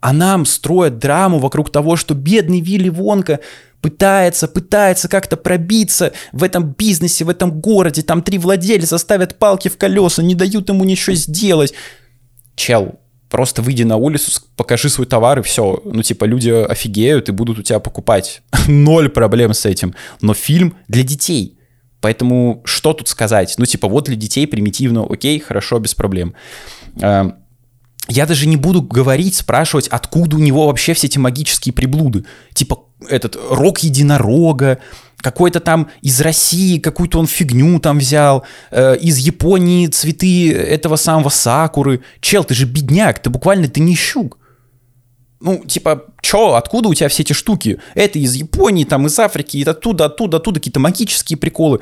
А 0.00 0.14
нам 0.14 0.46
строят 0.46 0.98
драму 0.98 1.38
вокруг 1.38 1.70
того, 1.70 1.96
что 1.96 2.14
бедный 2.14 2.60
Вилли 2.60 2.88
Вонка 2.88 3.40
пытается, 3.82 4.48
пытается 4.48 5.08
как-то 5.08 5.36
пробиться 5.36 6.12
в 6.32 6.42
этом 6.42 6.72
бизнесе, 6.72 7.24
в 7.24 7.28
этом 7.28 7.60
городе, 7.60 8.02
там 8.02 8.22
три 8.22 8.38
владельца 8.38 8.96
ставят 8.96 9.38
палки 9.38 9.68
в 9.68 9.76
колеса, 9.76 10.22
не 10.22 10.34
дают 10.34 10.70
ему 10.70 10.84
ничего 10.84 11.14
сделать. 11.14 11.74
Чел, 12.56 12.99
просто 13.30 13.62
выйди 13.62 13.84
на 13.84 13.96
улицу, 13.96 14.42
покажи 14.56 14.90
свой 14.90 15.06
товар 15.06 15.38
и 15.38 15.42
все. 15.42 15.80
Ну, 15.84 16.02
типа, 16.02 16.24
люди 16.24 16.50
офигеют 16.50 17.28
и 17.28 17.32
будут 17.32 17.58
у 17.58 17.62
тебя 17.62 17.78
покупать. 17.78 18.42
Ноль 18.68 19.08
проблем 19.08 19.54
с 19.54 19.64
этим. 19.64 19.94
Но 20.20 20.34
фильм 20.34 20.74
для 20.88 21.04
детей. 21.04 21.56
Поэтому 22.00 22.62
что 22.64 22.92
тут 22.92 23.08
сказать? 23.08 23.54
Ну, 23.56 23.66
типа, 23.66 23.88
вот 23.88 24.06
для 24.06 24.16
детей 24.16 24.46
примитивно, 24.46 25.06
окей, 25.08 25.38
хорошо, 25.38 25.78
без 25.78 25.94
проблем. 25.94 26.34
Эм, 27.00 27.34
я 28.08 28.26
даже 28.26 28.48
не 28.48 28.56
буду 28.56 28.82
говорить, 28.82 29.36
спрашивать, 29.36 29.86
откуда 29.88 30.36
у 30.36 30.40
него 30.40 30.66
вообще 30.66 30.94
все 30.94 31.06
эти 31.06 31.18
магические 31.18 31.72
приблуды. 31.72 32.24
Типа, 32.54 32.80
этот 33.08 33.36
рог 33.50 33.78
единорога, 33.78 34.78
какой-то 35.22 35.60
там 35.60 35.88
из 36.02 36.20
России 36.20 36.78
какую-то 36.78 37.18
он 37.18 37.26
фигню 37.26 37.78
там 37.80 37.98
взял, 37.98 38.44
э, 38.70 38.96
из 38.96 39.18
Японии 39.18 39.86
цветы 39.86 40.52
этого 40.52 40.96
самого 40.96 41.28
сакуры. 41.28 42.02
Чел, 42.20 42.44
ты 42.44 42.54
же 42.54 42.66
бедняк, 42.66 43.20
ты 43.20 43.30
буквально 43.30 43.68
ты 43.68 43.80
не 43.80 43.94
щук. 43.94 44.38
Ну, 45.40 45.64
типа, 45.64 46.04
чё, 46.20 46.54
откуда 46.54 46.88
у 46.88 46.94
тебя 46.94 47.08
все 47.08 47.22
эти 47.22 47.32
штуки? 47.32 47.80
Это 47.94 48.18
из 48.18 48.34
Японии, 48.34 48.84
там, 48.84 49.06
из 49.06 49.18
Африки, 49.18 49.56
и 49.56 49.64
оттуда, 49.64 50.06
оттуда, 50.06 50.36
оттуда 50.36 50.60
какие-то 50.60 50.80
магические 50.80 51.38
приколы. 51.38 51.80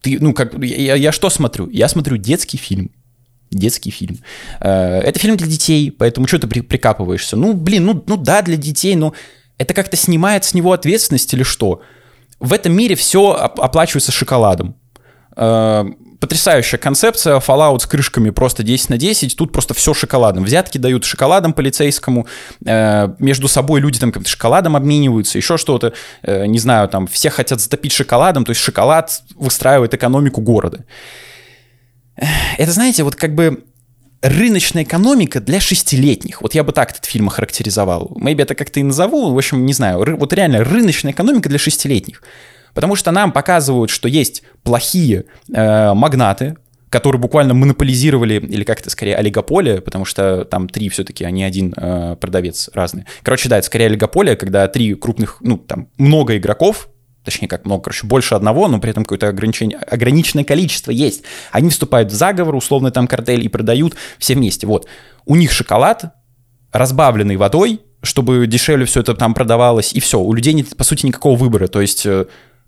Ты, 0.00 0.18
ну, 0.20 0.32
как, 0.32 0.54
я, 0.62 0.94
я 0.94 1.12
что 1.12 1.28
смотрю? 1.28 1.68
Я 1.68 1.88
смотрю 1.88 2.16
детский 2.16 2.56
фильм. 2.56 2.90
Детский 3.50 3.90
фильм. 3.90 4.18
Э, 4.60 5.00
это 5.00 5.18
фильм 5.18 5.36
для 5.36 5.46
детей, 5.46 5.90
поэтому 5.90 6.26
что 6.26 6.38
ты 6.38 6.46
прикапываешься? 6.46 7.36
Ну, 7.36 7.52
блин, 7.52 7.84
ну, 7.84 8.04
ну 8.06 8.16
да, 8.16 8.40
для 8.40 8.56
детей, 8.56 8.96
но 8.96 9.12
это 9.58 9.74
как-то 9.74 9.96
снимает 9.96 10.44
с 10.44 10.54
него 10.54 10.72
ответственность 10.72 11.32
или 11.34 11.42
что? 11.42 11.80
В 12.38 12.52
этом 12.52 12.72
мире 12.72 12.94
все 12.94 13.32
оплачивается 13.32 14.12
шоколадом. 14.12 14.76
Э, 15.36 15.84
потрясающая 16.20 16.78
концепция, 16.78 17.38
Fallout 17.38 17.80
с 17.80 17.86
крышками 17.86 18.30
просто 18.30 18.62
10 18.62 18.90
на 18.90 18.98
10, 18.98 19.36
тут 19.36 19.52
просто 19.52 19.74
все 19.74 19.94
шоколадом. 19.94 20.44
Взятки 20.44 20.78
дают 20.78 21.04
шоколадом 21.04 21.52
полицейскому, 21.52 22.26
э, 22.64 23.08
между 23.18 23.48
собой 23.48 23.80
люди 23.80 23.98
там 23.98 24.12
как-то 24.12 24.28
шоколадом 24.28 24.76
обмениваются, 24.76 25.38
еще 25.38 25.56
что-то, 25.56 25.92
э, 26.22 26.46
не 26.46 26.58
знаю, 26.58 26.88
там 26.88 27.06
все 27.06 27.30
хотят 27.30 27.60
затопить 27.60 27.92
шоколадом, 27.92 28.44
то 28.44 28.50
есть 28.50 28.60
шоколад 28.60 29.22
выстраивает 29.34 29.94
экономику 29.94 30.40
города. 30.40 30.84
Это, 32.56 32.72
знаете, 32.72 33.02
вот 33.02 33.14
как 33.14 33.34
бы 33.34 33.64
рыночная 34.28 34.82
экономика 34.82 35.40
для 35.40 35.60
шестилетних. 35.60 36.42
Вот 36.42 36.54
я 36.54 36.64
бы 36.64 36.72
так 36.72 36.90
этот 36.90 37.04
фильм 37.04 37.28
охарактеризовал. 37.28 38.16
Maybe 38.20 38.42
это 38.42 38.54
как-то 38.54 38.80
и 38.80 38.82
назову, 38.82 39.32
в 39.32 39.36
общем, 39.36 39.64
не 39.66 39.72
знаю. 39.72 40.04
Вот 40.16 40.32
реально 40.32 40.64
рыночная 40.64 41.12
экономика 41.12 41.48
для 41.48 41.58
шестилетних. 41.58 42.22
Потому 42.74 42.94
что 42.94 43.10
нам 43.10 43.32
показывают, 43.32 43.90
что 43.90 44.08
есть 44.08 44.42
плохие 44.62 45.24
э, 45.52 45.94
магнаты, 45.94 46.56
которые 46.90 47.20
буквально 47.20 47.54
монополизировали, 47.54 48.34
или 48.34 48.64
как 48.64 48.80
это 48.80 48.90
скорее, 48.90 49.16
олигополия, 49.16 49.80
потому 49.80 50.04
что 50.04 50.44
там 50.44 50.68
три 50.68 50.88
все-таки, 50.88 51.24
а 51.24 51.30
не 51.30 51.42
один 51.42 51.74
э, 51.76 52.16
продавец 52.20 52.70
разный. 52.74 53.04
Короче, 53.22 53.48
да, 53.48 53.58
это 53.58 53.66
скорее 53.66 53.86
олигополия, 53.86 54.36
когда 54.36 54.68
три 54.68 54.94
крупных, 54.94 55.38
ну, 55.40 55.58
там, 55.58 55.88
много 55.98 56.36
игроков, 56.36 56.88
точнее 57.26 57.48
как 57.48 57.66
много, 57.66 57.82
короче, 57.82 58.06
больше 58.06 58.34
одного, 58.36 58.68
но 58.68 58.78
при 58.78 58.90
этом 58.90 59.04
какое-то 59.04 59.28
ограничение, 59.28 59.78
ограниченное 59.78 60.44
количество 60.44 60.92
есть. 60.92 61.24
Они 61.50 61.68
вступают 61.68 62.10
в 62.10 62.14
заговор, 62.14 62.54
условно 62.54 62.90
там 62.90 63.06
картель, 63.06 63.44
и 63.44 63.48
продают 63.48 63.96
все 64.18 64.34
вместе. 64.34 64.66
Вот. 64.66 64.86
У 65.26 65.34
них 65.34 65.52
шоколад, 65.52 66.14
разбавленный 66.72 67.36
водой, 67.36 67.80
чтобы 68.02 68.46
дешевле 68.46 68.86
все 68.86 69.00
это 69.00 69.14
там 69.14 69.34
продавалось, 69.34 69.92
и 69.92 70.00
все. 70.00 70.20
У 70.20 70.32
людей 70.32 70.54
нет, 70.54 70.76
по 70.76 70.84
сути, 70.84 71.04
никакого 71.04 71.36
выбора. 71.36 71.66
То 71.66 71.80
есть 71.80 72.06
э, 72.06 72.26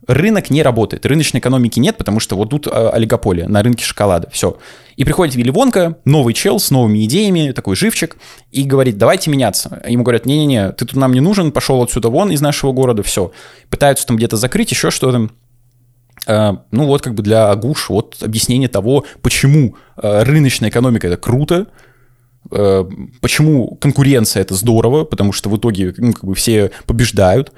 рынок 0.09 0.51
не 0.51 0.63
работает, 0.63 1.07
рыночной 1.07 1.39
экономики 1.39 1.79
нет, 1.79 1.97
потому 1.97 2.19
что 2.19 2.35
вот 2.37 2.51
тут 2.51 2.67
а, 2.67 2.91
олигополия 2.91 3.47
на 3.47 3.63
рынке 3.63 3.85
шоколада, 3.85 4.29
все. 4.33 4.59
И 4.97 5.05
приходит 5.05 5.37
Вилли 5.37 5.51
Вонка, 5.51 5.99
новый 6.05 6.35
чел 6.35 6.59
с 6.59 6.71
новыми 6.71 7.05
идеями, 7.05 7.53
такой 7.53 7.77
живчик, 7.77 8.17
и 8.51 8.65
говорит, 8.65 8.97
давайте 8.97 9.31
меняться. 9.31 9.83
Ему 9.87 10.03
говорят, 10.03 10.27
не-не-не, 10.27 10.73
ты 10.73 10.87
тут 10.87 10.97
нам 10.97 11.13
не 11.13 11.21
нужен, 11.21 11.53
пошел 11.53 11.83
отсюда 11.83 12.09
вон 12.09 12.33
из 12.33 12.41
нашего 12.41 12.73
города, 12.73 13.03
все. 13.03 13.31
Пытаются 13.69 14.07
там 14.07 14.17
где-то 14.17 14.37
закрыть, 14.37 14.73
еще 14.73 14.91
что-то. 14.91 15.29
Uh, 16.27 16.59
ну 16.73 16.87
вот 16.87 17.01
как 17.01 17.15
бы 17.15 17.23
для 17.23 17.49
Агуш 17.51 17.89
вот 17.89 18.17
объяснение 18.23 18.69
того, 18.69 19.07
почему 19.23 19.77
uh, 19.97 20.25
рыночная 20.25 20.69
экономика 20.69 21.07
это 21.07 21.17
круто, 21.17 21.69
почему 23.21 23.77
конкуренция 23.77 24.41
это 24.41 24.55
здорово, 24.55 25.05
потому 25.05 25.33
что 25.33 25.51
в 25.51 25.57
итоге 25.57 25.95
ну, 25.97 26.13
как 26.13 26.25
бы 26.25 26.35
все 26.35 26.71
побеждают, 26.87 27.53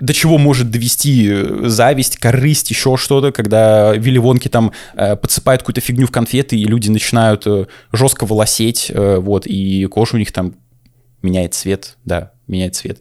до 0.00 0.14
чего 0.14 0.38
может 0.38 0.70
довести 0.70 1.28
э, 1.30 1.68
зависть, 1.68 2.16
корысть, 2.16 2.70
еще 2.70 2.96
что-то, 2.96 3.32
когда 3.32 3.94
Вилли 3.94 4.18
Вонки 4.18 4.48
там 4.48 4.72
э, 4.94 5.16
подсыпают 5.16 5.62
какую-то 5.62 5.80
фигню 5.80 6.06
в 6.06 6.10
конфеты, 6.10 6.56
и 6.56 6.64
люди 6.64 6.88
начинают 6.88 7.46
э, 7.46 7.66
жестко 7.92 8.26
волосеть, 8.26 8.90
э, 8.90 9.16
вот, 9.18 9.46
и 9.46 9.86
кожа 9.86 10.16
у 10.16 10.18
них 10.18 10.32
там 10.32 10.54
меняет 11.22 11.54
цвет, 11.54 11.96
да, 12.04 12.32
меняет 12.46 12.74
цвет, 12.74 12.98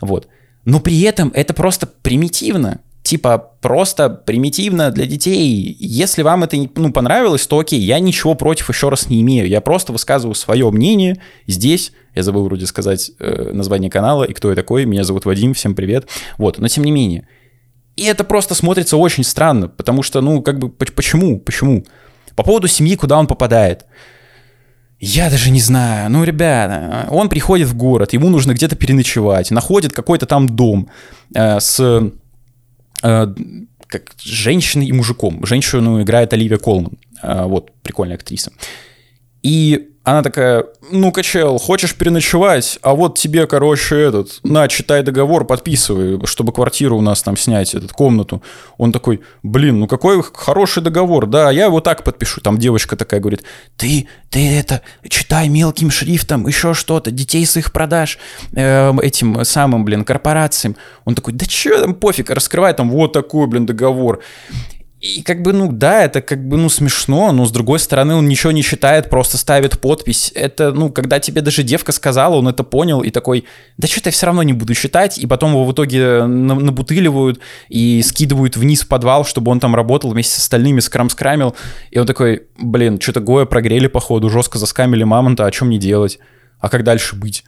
вот. 0.00 0.28
Но 0.64 0.80
при 0.80 1.00
этом 1.02 1.30
это 1.34 1.54
просто 1.54 1.86
примитивно 1.86 2.80
типа 3.08 3.52
просто 3.62 4.10
примитивно 4.10 4.90
для 4.90 5.06
детей. 5.06 5.74
Если 5.80 6.20
вам 6.20 6.44
это 6.44 6.58
ну, 6.74 6.92
понравилось, 6.92 7.46
то 7.46 7.58
окей, 7.58 7.80
я 7.80 8.00
ничего 8.00 8.34
против 8.34 8.68
еще 8.68 8.90
раз 8.90 9.08
не 9.08 9.22
имею. 9.22 9.48
Я 9.48 9.62
просто 9.62 9.92
высказываю 9.92 10.34
свое 10.34 10.70
мнение 10.70 11.18
здесь. 11.46 11.92
Я 12.14 12.22
забыл 12.22 12.44
вроде 12.44 12.66
сказать 12.66 13.10
э, 13.18 13.52
название 13.52 13.90
канала 13.90 14.24
и 14.24 14.32
кто 14.32 14.50
я 14.50 14.56
такой. 14.56 14.84
Меня 14.84 15.04
зовут 15.04 15.24
Вадим, 15.24 15.54
всем 15.54 15.74
привет. 15.74 16.08
Вот, 16.36 16.58
но 16.58 16.68
тем 16.68 16.84
не 16.84 16.92
менее. 16.92 17.28
И 17.96 18.04
это 18.04 18.24
просто 18.24 18.54
смотрится 18.54 18.96
очень 18.96 19.24
странно, 19.24 19.68
потому 19.68 20.02
что, 20.02 20.20
ну, 20.20 20.42
как 20.42 20.58
бы, 20.58 20.68
почему? 20.68 21.40
Почему? 21.40 21.84
По 22.36 22.42
поводу 22.44 22.68
семьи, 22.68 22.96
куда 22.96 23.18
он 23.18 23.26
попадает. 23.26 23.86
Я 25.00 25.30
даже 25.30 25.50
не 25.50 25.60
знаю. 25.60 26.10
Ну, 26.10 26.24
ребята, 26.24 27.06
он 27.10 27.28
приходит 27.28 27.68
в 27.68 27.76
город, 27.76 28.12
ему 28.12 28.30
нужно 28.30 28.52
где-то 28.52 28.76
переночевать, 28.76 29.50
находит 29.50 29.92
какой-то 29.92 30.26
там 30.26 30.48
дом 30.48 30.88
э, 31.34 31.60
с 31.60 32.10
Э, 33.02 33.26
как 33.86 34.12
женщиной 34.20 34.86
и 34.86 34.92
мужиком. 34.92 35.46
Женщину 35.46 36.02
играет 36.02 36.32
Оливия 36.32 36.58
Колман. 36.58 36.98
Э, 37.22 37.44
вот, 37.44 37.72
прикольная 37.82 38.16
актриса. 38.16 38.52
И 39.42 39.88
она 40.08 40.22
такая, 40.22 40.64
ну-ка, 40.90 41.22
чел, 41.22 41.58
хочешь 41.58 41.94
переночевать? 41.94 42.78
А 42.80 42.94
вот 42.94 43.18
тебе, 43.18 43.46
короче, 43.46 43.94
этот, 43.96 44.40
на, 44.42 44.66
читай 44.66 45.02
договор, 45.02 45.44
подписывай, 45.44 46.18
чтобы 46.26 46.52
квартиру 46.52 46.96
у 46.96 47.02
нас 47.02 47.22
там 47.22 47.36
снять, 47.36 47.74
этот, 47.74 47.92
комнату. 47.92 48.42
Он 48.78 48.90
такой, 48.90 49.20
блин, 49.42 49.80
ну 49.80 49.86
какой 49.86 50.22
хороший 50.32 50.82
договор, 50.82 51.26
да, 51.26 51.50
я 51.50 51.66
его 51.66 51.80
так 51.80 52.04
подпишу. 52.04 52.40
Там 52.40 52.56
девочка 52.56 52.96
такая 52.96 53.20
говорит, 53.20 53.42
ты, 53.76 54.08
ты 54.30 54.58
это, 54.58 54.80
читай 55.08 55.48
мелким 55.48 55.90
шрифтом, 55.90 56.46
еще 56.46 56.72
что-то, 56.72 57.10
детей 57.10 57.44
своих 57.44 57.70
продаж 57.70 58.18
э, 58.54 58.94
этим 59.02 59.44
самым, 59.44 59.84
блин, 59.84 60.04
корпорациям. 60.04 60.76
Он 61.04 61.14
такой, 61.14 61.34
да 61.34 61.44
че 61.44 61.78
там, 61.80 61.94
пофиг, 61.94 62.30
раскрывай 62.30 62.72
там 62.72 62.90
вот 62.90 63.12
такой, 63.12 63.46
блин, 63.46 63.66
договор. 63.66 64.20
И 65.00 65.22
как 65.22 65.42
бы, 65.42 65.52
ну 65.52 65.70
да, 65.70 66.04
это 66.04 66.20
как 66.20 66.44
бы, 66.48 66.56
ну 66.56 66.68
смешно, 66.68 67.30
но 67.30 67.46
с 67.46 67.52
другой 67.52 67.78
стороны 67.78 68.16
он 68.16 68.28
ничего 68.28 68.50
не 68.50 68.62
считает, 68.62 69.08
просто 69.08 69.36
ставит 69.36 69.80
подпись. 69.80 70.32
Это, 70.34 70.72
ну, 70.72 70.90
когда 70.90 71.20
тебе 71.20 71.40
даже 71.40 71.62
девка 71.62 71.92
сказала, 71.92 72.34
он 72.34 72.48
это 72.48 72.64
понял 72.64 73.02
и 73.02 73.10
такой, 73.10 73.44
да 73.76 73.86
что-то 73.86 74.08
я 74.08 74.12
все 74.12 74.26
равно 74.26 74.42
не 74.42 74.54
буду 74.54 74.74
считать, 74.74 75.16
и 75.16 75.26
потом 75.26 75.52
его 75.52 75.64
в 75.64 75.72
итоге 75.72 76.24
набутыливают 76.24 77.38
и 77.68 78.02
скидывают 78.02 78.56
вниз 78.56 78.82
в 78.82 78.88
подвал, 78.88 79.24
чтобы 79.24 79.52
он 79.52 79.60
там 79.60 79.76
работал 79.76 80.10
вместе 80.10 80.34
с 80.34 80.38
остальными, 80.38 80.80
скрам-скрамил, 80.80 81.54
и 81.92 81.98
он 82.00 82.06
такой, 82.06 82.48
блин, 82.58 83.00
что-то 83.00 83.20
Гоя 83.20 83.44
прогрели 83.44 83.86
походу, 83.86 84.28
жестко 84.30 84.58
заскамили 84.58 85.04
мамонта, 85.04 85.46
а 85.46 85.50
чем 85.52 85.70
не 85.70 85.78
делать? 85.78 86.18
А 86.58 86.68
как 86.68 86.82
дальше 86.82 87.14
быть? 87.14 87.44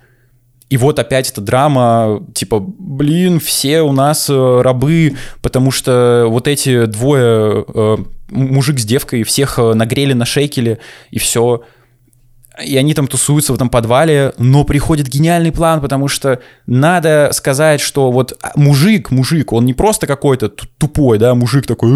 И 0.70 0.76
вот 0.76 1.00
опять 1.00 1.28
эта 1.30 1.40
драма, 1.40 2.24
типа, 2.32 2.60
блин, 2.60 3.40
все 3.40 3.82
у 3.82 3.90
нас 3.90 4.30
э, 4.30 4.60
рабы, 4.62 5.16
потому 5.42 5.72
что 5.72 6.26
вот 6.28 6.46
эти 6.46 6.86
двое, 6.86 7.64
э, 7.66 7.96
мужик 8.30 8.78
с 8.78 8.84
девкой, 8.84 9.24
всех 9.24 9.58
э, 9.58 9.74
нагрели 9.74 10.12
на 10.12 10.24
шейкеле, 10.24 10.78
и 11.10 11.18
все. 11.18 11.64
И 12.64 12.76
они 12.76 12.94
там 12.94 13.06
тусуются 13.06 13.52
в 13.52 13.56
этом 13.56 13.68
подвале, 13.70 14.32
но 14.38 14.64
приходит 14.64 15.08
гениальный 15.08 15.52
план, 15.52 15.80
потому 15.80 16.08
что 16.08 16.40
надо 16.66 17.30
сказать, 17.32 17.80
что 17.80 18.10
вот 18.10 18.38
мужик, 18.54 19.10
мужик, 19.10 19.52
он 19.52 19.66
не 19.66 19.74
просто 19.74 20.06
какой-то 20.06 20.48
тупой, 20.48 21.18
да, 21.18 21.34
мужик 21.34 21.66
такой, 21.66 21.90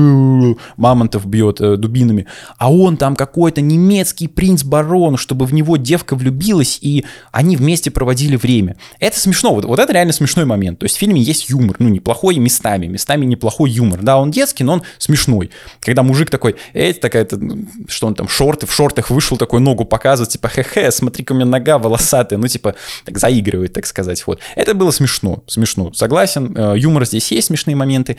мамонтов 0.76 1.26
бьет 1.26 1.60
э, 1.60 1.76
дубинами, 1.76 2.26
а 2.58 2.72
он 2.72 2.96
там 2.96 3.16
какой-то 3.16 3.60
немецкий 3.60 4.28
принц-барон, 4.28 5.16
чтобы 5.16 5.46
в 5.46 5.54
него 5.54 5.76
девка 5.76 6.16
влюбилась, 6.16 6.78
и 6.80 7.04
они 7.32 7.56
вместе 7.56 7.90
проводили 7.90 8.36
время. 8.36 8.76
Это 8.98 9.18
смешно, 9.18 9.54
вот, 9.54 9.64
вот 9.64 9.78
это 9.78 9.92
реально 9.92 10.12
смешной 10.12 10.44
момент. 10.44 10.78
То 10.78 10.84
есть 10.84 10.96
в 10.96 10.98
фильме 10.98 11.20
есть 11.20 11.48
юмор, 11.48 11.76
ну, 11.78 11.88
неплохой 11.88 12.36
местами, 12.38 12.86
местами 12.86 13.24
неплохой 13.24 13.70
юмор. 13.70 14.02
Да, 14.02 14.18
он 14.18 14.30
детский, 14.30 14.64
но 14.64 14.74
он 14.74 14.82
смешной. 14.98 15.50
Когда 15.80 16.02
мужик 16.02 16.30
такой, 16.30 16.56
эй, 16.72 16.92
такая-то, 16.92 17.40
что 17.88 18.06
он 18.06 18.14
там, 18.14 18.28
шорты, 18.28 18.66
в 18.66 18.72
шортах 18.72 19.10
вышел, 19.10 19.36
такой 19.36 19.60
ногу 19.60 19.84
показывает, 19.84 20.30
типа, 20.30 20.48
хе-хе, 20.54 20.90
смотри-ка 20.90 21.32
у 21.32 21.36
меня 21.36 21.46
нога 21.46 21.78
волосатая, 21.78 22.38
ну, 22.38 22.46
типа, 22.46 22.74
так 23.04 23.18
заигрывает, 23.18 23.72
так 23.72 23.86
сказать, 23.86 24.26
вот. 24.26 24.40
Это 24.56 24.74
было 24.74 24.90
смешно, 24.90 25.44
смешно, 25.46 25.92
согласен, 25.92 26.54
э, 26.56 26.74
юмор 26.78 27.04
здесь 27.04 27.30
есть, 27.32 27.48
смешные 27.48 27.76
моменты, 27.76 28.16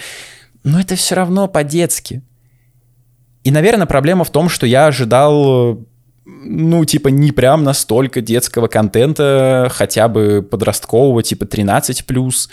но 0.64 0.80
это 0.80 0.96
все 0.96 1.16
равно 1.16 1.48
по-детски. 1.48 2.22
И, 3.44 3.52
наверное, 3.52 3.86
проблема 3.86 4.24
в 4.24 4.32
том, 4.32 4.50
что 4.50 4.66
я 4.66 4.88
ожидал 4.88 5.86
ну, 6.26 6.84
типа, 6.86 7.10
не 7.10 7.32
прям 7.32 7.64
настолько 7.64 8.22
детского 8.22 8.68
контента, 8.68 9.70
хотя 9.72 10.08
бы 10.08 10.42
подросткового, 10.42 11.22
типа 11.22 11.44
13+, 11.44 12.50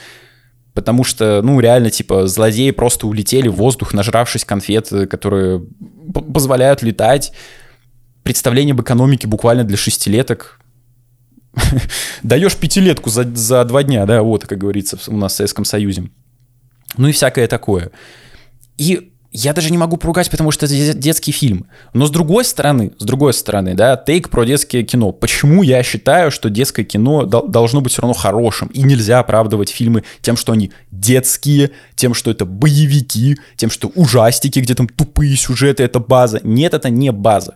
потому 0.75 1.05
что, 1.05 1.41
ну, 1.43 1.59
реально, 1.61 1.91
типа, 1.91 2.27
злодеи 2.27 2.71
просто 2.71 3.07
улетели 3.07 3.49
в 3.49 3.55
воздух, 3.55 3.95
нажравшись 3.95 4.45
конфет, 4.45 4.91
которые 5.11 5.65
позволяют 6.35 6.83
летать, 6.83 7.33
представление 8.23 8.73
об 8.73 8.81
экономике 8.81 9.27
буквально 9.27 9.65
для 9.65 9.77
шестилеток. 9.77 10.61
Даешь 12.23 12.57
пятилетку 12.57 13.11
за, 13.11 13.25
за 13.35 13.65
два 13.65 13.83
дня, 13.83 14.07
да, 14.07 14.23
вот, 14.23 14.47
как 14.47 14.59
говорится 14.59 14.99
у 15.09 15.17
нас 15.17 15.35
в 15.35 15.37
Советском 15.37 15.65
Союзе. 15.65 16.11
Ну 16.97 17.09
и 17.09 17.13
всякое 17.13 17.47
такое. 17.47 17.91
И 18.79 19.13
я 19.35 19.55
даже 19.55 19.71
не 19.71 19.79
могу 19.79 19.97
поругать, 19.97 20.31
потому 20.31 20.51
что 20.51 20.67
это 20.67 20.93
детский 20.93 21.33
фильм. 21.33 21.67
Но 21.95 22.07
с 22.07 22.11
другой 22.11 22.45
стороны, 22.45 22.93
с 22.99 23.05
другой 23.05 23.33
стороны, 23.33 23.75
да, 23.75 23.97
тейк 23.97 24.29
про 24.29 24.45
детское 24.45 24.83
кино. 24.83 25.11
Почему 25.13 25.63
я 25.63 25.83
считаю, 25.83 26.31
что 26.31 26.51
детское 26.51 26.85
кино 26.85 27.25
должно 27.25 27.81
быть 27.81 27.93
все 27.93 28.03
равно 28.03 28.13
хорошим, 28.13 28.69
и 28.69 28.83
нельзя 28.83 29.21
оправдывать 29.21 29.71
фильмы 29.71 30.05
тем, 30.21 30.37
что 30.37 30.53
они 30.53 30.73
детские, 30.91 31.71
тем, 31.95 32.13
что 32.13 32.31
это 32.31 32.45
боевики, 32.45 33.39
тем, 33.57 33.71
что 33.71 33.91
ужастики, 33.95 34.59
где 34.59 34.75
там 34.75 34.87
тупые 34.87 35.35
сюжеты, 35.37 35.83
это 35.83 35.99
база. 35.99 36.41
Нет, 36.45 36.75
это 36.75 36.91
не 36.91 37.11
база 37.11 37.55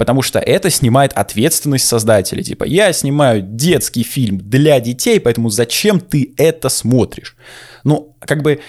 потому 0.00 0.22
что 0.22 0.38
это 0.38 0.70
снимает 0.70 1.12
ответственность 1.12 1.86
создателя. 1.86 2.42
Типа, 2.42 2.64
я 2.64 2.90
снимаю 2.94 3.42
детский 3.42 4.02
фильм 4.02 4.38
для 4.38 4.80
детей, 4.80 5.20
поэтому 5.20 5.50
зачем 5.50 6.00
ты 6.00 6.32
это 6.38 6.70
смотришь? 6.70 7.36
Ну, 7.84 8.16
как 8.20 8.42
бы 8.42 8.60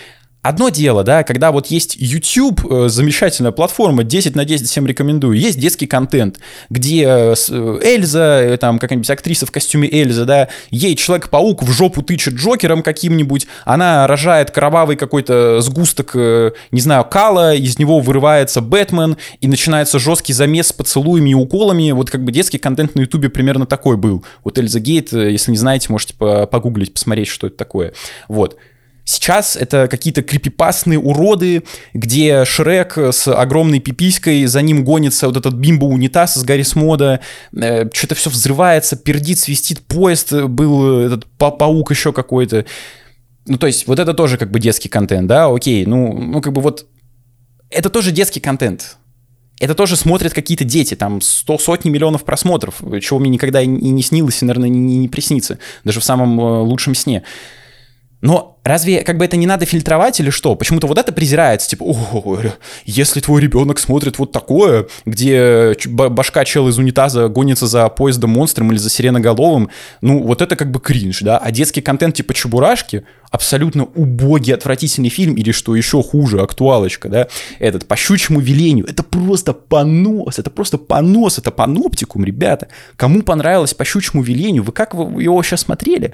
Одно 0.44 0.70
дело, 0.70 1.04
да, 1.04 1.22
когда 1.24 1.52
вот 1.52 1.68
есть 1.68 1.96
YouTube, 2.00 2.66
э, 2.66 2.90
замечательная 2.90 3.52
платформа, 3.52 4.04
10 4.04 4.36
на 4.36 4.44
10 4.44 4.68
всем 4.68 4.88
рекомендую, 4.88 5.38
есть 5.38 5.60
детский 5.60 5.86
контент, 5.86 6.40
где 6.72 7.04
э, 7.04 7.36
э, 7.50 7.80
Эльза, 7.84 8.58
там 8.60 8.80
какая-нибудь 8.80 9.10
актриса 9.12 9.46
в 9.46 9.52
костюме 9.52 9.88
Эльза, 9.88 10.26
да, 10.26 10.48
ей 10.72 10.96
Человек-паук 10.96 11.62
в 11.62 11.72
жопу 11.72 12.02
тычет 12.02 12.34
Джокером 12.34 12.82
каким-нибудь, 12.82 13.46
она 13.66 14.08
рожает 14.08 14.50
кровавый 14.50 14.96
какой-то 14.96 15.62
сгусток, 15.62 16.16
не 16.16 16.82
знаю, 16.82 17.06
кала, 17.06 17.54
из 17.54 17.78
него 17.78 18.00
вырывается 18.00 18.62
Бэтмен, 18.62 19.18
и 19.42 19.48
начинается 19.48 20.00
жесткий 20.00 20.34
замес 20.34 20.70
с 20.70 20.74
поцелуями 20.74 21.30
и 21.30 21.36
уколами, 21.36 21.92
вот 21.92 22.10
как 22.10 22.24
бы 22.24 22.32
детский 22.32 22.58
контент 22.58 22.96
на 22.96 23.02
YouTube 23.02 23.32
примерно 23.32 23.68
такой 23.68 23.96
был. 23.96 24.26
Вот 24.44 24.58
Эльза 24.58 24.80
Гейт, 24.80 25.14
если 25.14 25.52
не 25.52 25.58
знаете, 25.58 25.88
можете 25.90 26.16
погуглить, 26.16 26.94
посмотреть, 26.94 27.28
что 27.28 27.46
это 27.46 27.58
такое. 27.58 27.94
Вот. 28.28 28.58
Сейчас 29.12 29.58
это 29.58 29.90
какие-то 29.90 30.24
крипипасные 30.24 30.98
уроды, 30.98 31.64
где 31.94 32.46
Шрек 32.46 32.98
с 32.98 33.28
огромной 33.28 33.82
пиписькой, 33.82 34.46
за 34.46 34.62
ним 34.62 34.86
гонится 34.86 35.28
вот 35.28 35.36
этот 35.36 35.56
бимбо-унитаз 35.56 36.38
из 36.38 36.46
Гарри 36.46 36.62
Смода, 36.62 37.20
э, 37.54 37.90
что-то 37.92 38.16
все 38.16 38.30
взрывается, 38.30 38.96
пердит, 38.96 39.38
свистит 39.38 39.82
поезд, 39.82 40.32
был 40.32 41.00
этот 41.00 41.26
па 41.26 41.52
паук 41.52 41.92
еще 41.92 42.14
какой-то. 42.14 42.64
Ну, 43.48 43.58
то 43.58 43.68
есть, 43.68 43.86
вот 43.86 44.00
это 44.00 44.14
тоже 44.14 44.38
как 44.38 44.50
бы 44.50 44.62
детский 44.62 44.88
контент, 44.88 45.28
да, 45.28 45.54
окей, 45.54 45.86
ну, 45.86 46.18
ну 46.18 46.42
как 46.42 46.54
бы 46.54 46.62
вот 46.62 46.86
это 47.70 47.90
тоже 47.90 48.12
детский 48.12 48.40
контент. 48.40 48.96
Это 49.60 49.76
тоже 49.76 49.98
смотрят 49.98 50.34
какие-то 50.34 50.64
дети, 50.64 50.96
там 50.96 51.20
сто, 51.20 51.58
сотни 51.58 51.90
миллионов 51.90 52.24
просмотров, 52.24 52.82
чего 53.02 53.20
мне 53.20 53.30
никогда 53.30 53.62
и 53.62 53.68
не 53.68 54.04
снилось, 54.04 54.42
и, 54.42 54.46
наверное, 54.46 54.70
не, 54.70 55.00
не 55.00 55.10
приснится, 55.10 55.60
даже 55.84 56.00
в 56.00 56.04
самом 56.06 56.40
э, 56.40 56.62
лучшем 56.62 56.96
сне. 56.96 57.24
Но 58.22 58.60
разве 58.64 59.02
как 59.02 59.18
бы 59.18 59.26
это 59.26 59.36
не 59.36 59.48
надо 59.48 59.66
фильтровать 59.66 60.20
или 60.20 60.30
что? 60.30 60.56
Почему-то 60.56 60.88
вот 60.88 60.98
это 60.98 61.12
презирается, 61.12 61.70
типа, 61.70 61.84
о, 61.84 62.40
если 62.86 63.20
твой 63.20 63.42
ребенок 63.42 63.80
смотрит 63.80 64.20
вот 64.20 64.32
такое, 64.32 64.88
где 65.06 65.76
башка 65.88 66.46
чел 66.46 66.68
из 66.68 66.78
унитаза 66.78 67.28
гонится 67.28 67.66
за 67.66 67.90
поездом 67.90 68.30
монстром 68.30 68.72
или 68.72 68.78
за 68.78 68.90
сиреноголовым, 68.90 69.70
ну 70.02 70.22
вот 70.22 70.42
это 70.42 70.56
как 70.56 70.70
бы 70.72 70.80
кринж, 70.80 71.22
да? 71.22 71.40
А 71.40 71.52
детский 71.52 71.82
контент 71.82 72.16
типа 72.16 72.36
Чебурашки, 72.36 73.06
абсолютно 73.32 73.86
убогий, 73.86 74.54
отвратительный 74.54 75.10
фильм, 75.10 75.36
или 75.36 75.52
что 75.52 75.76
еще 75.76 76.04
хуже, 76.04 76.42
актуалочка, 76.42 77.10
да, 77.10 77.28
этот 77.58 77.88
по 77.88 77.96
щучьему 77.96 78.40
велению, 78.40 78.86
это 78.86 79.02
просто 79.02 79.54
понос, 79.54 80.38
это 80.38 80.52
просто 80.52 80.78
понос, 80.78 81.40
это 81.40 81.50
паноптикум, 81.50 82.24
ребята. 82.24 82.68
Кому 82.98 83.24
понравилось 83.24 83.74
по 83.74 83.84
щучьему 83.84 84.22
велению, 84.22 84.64
вы 84.64 84.74
как 84.74 84.94
вы 84.94 85.24
его 85.24 85.42
сейчас 85.42 85.62
смотрели? 85.62 86.14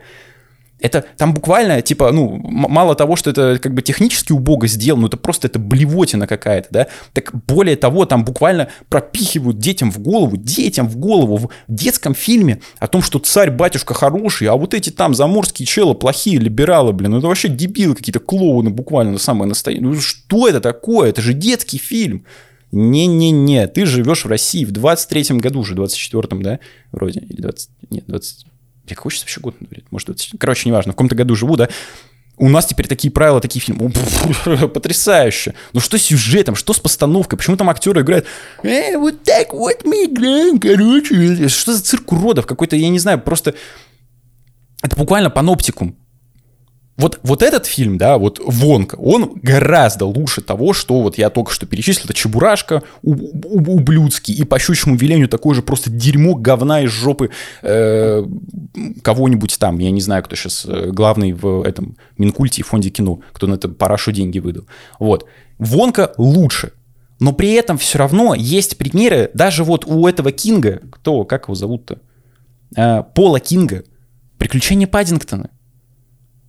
Это 0.80 1.06
там 1.18 1.34
буквально, 1.34 1.82
типа, 1.82 2.12
ну, 2.12 2.40
мало 2.44 2.94
того, 2.96 3.16
что 3.16 3.32
это 3.32 3.58
как 3.60 3.74
бы 3.74 3.82
технически 3.82 4.32
убого 4.32 4.68
сделано, 4.68 5.02
ну, 5.02 5.08
это 5.08 5.18
просто 5.18 5.48
это 5.48 5.58
блевотина 5.58 6.28
какая-то, 6.28 6.68
да? 6.70 6.88
Так 7.13 7.32
более 7.48 7.76
того, 7.76 8.06
там 8.06 8.24
буквально 8.24 8.70
пропихивают 8.88 9.58
детям 9.58 9.92
в 9.92 10.00
голову, 10.00 10.38
детям 10.38 10.88
в 10.88 10.98
голову 10.98 11.38
в 11.38 11.50
детском 11.68 12.13
фильме 12.13 12.62
о 12.78 12.88
том, 12.88 13.02
что 13.02 13.18
царь-батюшка 13.18 13.96
хороший, 13.96 14.48
а 14.48 14.56
вот 14.56 14.76
эти 14.76 14.92
там 14.92 15.16
заморские 15.16 15.66
челы 15.66 15.96
плохие, 15.96 16.38
либералы, 16.38 16.94
блин, 16.94 17.12
ну 17.12 17.18
это 17.18 17.28
вообще 17.28 17.48
дебилы 17.48 17.96
какие-то, 17.96 18.20
клоуны 18.20 18.70
буквально, 18.70 19.18
самое 19.18 19.50
настоящее. 19.50 19.88
Ну 19.88 20.00
что 20.00 20.48
это 20.48 20.62
такое? 20.62 21.10
Это 21.10 21.22
же 21.22 21.34
детский 21.34 21.80
фильм. 21.80 22.26
Не-не-не, 22.72 23.68
ты 23.68 23.86
живешь 23.86 24.26
в 24.26 24.28
России 24.28 24.66
в 24.66 24.72
23-м 24.72 25.38
году 25.40 25.62
уже, 25.62 25.74
24-м, 25.74 26.42
да, 26.44 26.60
вроде, 26.92 27.22
или 27.22 27.42
20, 27.42 27.70
нет, 27.90 28.04
20, 28.08 28.46
я 28.89 28.95
сейчас 28.95 29.21
вообще 29.21 29.41
год 29.41 29.56
говорит? 29.60 29.86
Может, 29.91 30.08
20... 30.08 30.39
Короче, 30.39 30.69
неважно, 30.69 30.93
в 30.93 30.95
каком-то 30.95 31.15
году 31.15 31.36
живу, 31.36 31.56
да? 31.56 31.69
У 32.39 32.50
нас 32.50 32.67
теперь 32.67 32.88
такие 32.88 33.12
правила, 33.12 33.41
такие 33.41 33.60
фильмы. 33.60 33.91
Потрясающе. 34.73 35.56
Ну 35.73 35.80
что 35.80 35.97
с 35.97 36.04
сюжетом, 36.04 36.56
что 36.56 36.73
с 36.73 36.80
постановкой? 36.80 37.38
Почему 37.38 37.58
там 37.58 37.69
актеры 37.69 38.02
играют? 38.02 38.26
Э, 38.62 38.95
вот 38.97 39.23
так 39.23 39.54
вот 39.54 39.84
мы 39.86 40.06
играем, 40.06 40.60
короче. 40.60 41.47
Что 41.47 41.73
за 41.73 41.82
цирк 41.84 42.12
уродов? 42.12 42.45
Какой-то, 42.45 42.76
я 42.76 42.89
не 42.89 43.00
знаю, 43.00 43.19
просто... 43.19 43.56
Это 44.84 44.95
буквально 44.95 45.32
паноптикум 45.32 45.97
вот, 46.98 47.20
вот 47.22 47.44
этот 47.44 47.68
фильм, 47.68 48.00
да, 48.00 48.18
вот 48.18 48.42
Вонка, 48.44 48.96
он 48.96 49.40
гораздо 49.44 50.06
лучше 50.06 50.42
того, 50.42 50.74
что 50.74 51.04
вот 51.04 51.20
я 51.20 51.30
только 51.30 51.52
что 51.52 51.68
перечислил. 51.68 52.06
Это 52.06 52.16
Чебурашка, 52.16 52.82
ублюдский, 53.04 54.34
и 54.34 54.44
по 54.44 54.58
щучьему 54.58 54.96
велению 54.96 55.30
такое 55.30 55.54
же 55.54 55.62
просто 55.62 55.92
дерьмо, 55.92 56.34
говна 56.34 56.82
из 56.82 56.90
жопы 56.90 57.30
э, 57.62 58.24
кого-нибудь 59.04 59.60
там. 59.60 59.78
Я 59.78 59.92
не 59.92 60.02
знаю, 60.02 60.24
кто 60.24 60.36
сейчас 60.36 60.66
э, 60.66 60.90
главный 60.92 61.34
в 61.34 61.62
этом 61.62 61.98
Минкульте 62.18 62.62
и 62.62 62.66
фонде 62.66 62.90
кино, 62.90 63.20
кто 63.32 63.46
на 63.46 63.54
это 63.54 63.70
парашу 63.70 64.12
деньги 64.12 64.40
выдал. 64.40 64.66
Вот. 64.98 65.28
Вонка 65.60 66.14
лучше. 66.18 66.74
Но 67.20 67.32
при 67.32 67.54
этом 67.54 67.78
все 67.78 68.00
равно 68.00 68.34
есть 68.34 68.78
примеры, 68.78 69.30
даже 69.36 69.64
вот 69.64 69.86
у 69.86 70.08
этого 70.08 70.32
Кинга, 70.32 70.82
кто, 70.92 71.26
как 71.26 71.44
его 71.44 71.54
зовут-то? 71.54 72.00
Э, 72.76 73.04
Пола 73.14 73.40
Кинга, 73.40 73.84
«Приключения 74.40 74.88
Паддингтона». 74.88 75.52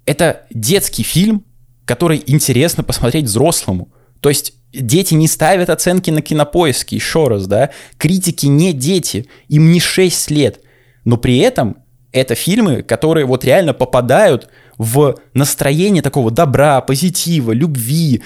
Это 0.08 0.46
детский 0.48 1.02
фильм, 1.02 1.44
который 1.84 2.22
интересно 2.26 2.82
посмотреть 2.82 3.26
взрослому. 3.26 3.92
То 4.20 4.30
есть 4.30 4.54
дети 4.72 5.12
не 5.12 5.28
ставят 5.28 5.68
оценки 5.68 6.10
на 6.10 6.22
кинопоиске, 6.22 6.96
еще 6.96 7.28
раз, 7.28 7.46
да. 7.46 7.68
Критики 7.98 8.46
не 8.46 8.72
дети, 8.72 9.28
им 9.48 9.70
не 9.70 9.80
6 9.80 10.30
лет. 10.30 10.60
Но 11.04 11.18
при 11.18 11.36
этом 11.36 11.76
это 12.10 12.34
фильмы, 12.34 12.80
которые 12.80 13.26
вот 13.26 13.44
реально 13.44 13.74
попадают 13.74 14.48
в 14.78 15.16
настроение 15.34 16.02
такого 16.02 16.30
добра, 16.30 16.80
позитива, 16.80 17.52
любви, 17.52 18.22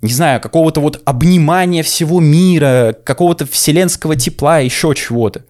не 0.00 0.12
знаю, 0.14 0.40
какого-то 0.40 0.80
вот 0.80 1.02
обнимания 1.04 1.82
всего 1.82 2.18
мира, 2.18 2.96
какого-то 3.04 3.44
вселенского 3.44 4.16
тепла, 4.16 4.60
еще 4.60 4.94
чего-то. 4.94 5.44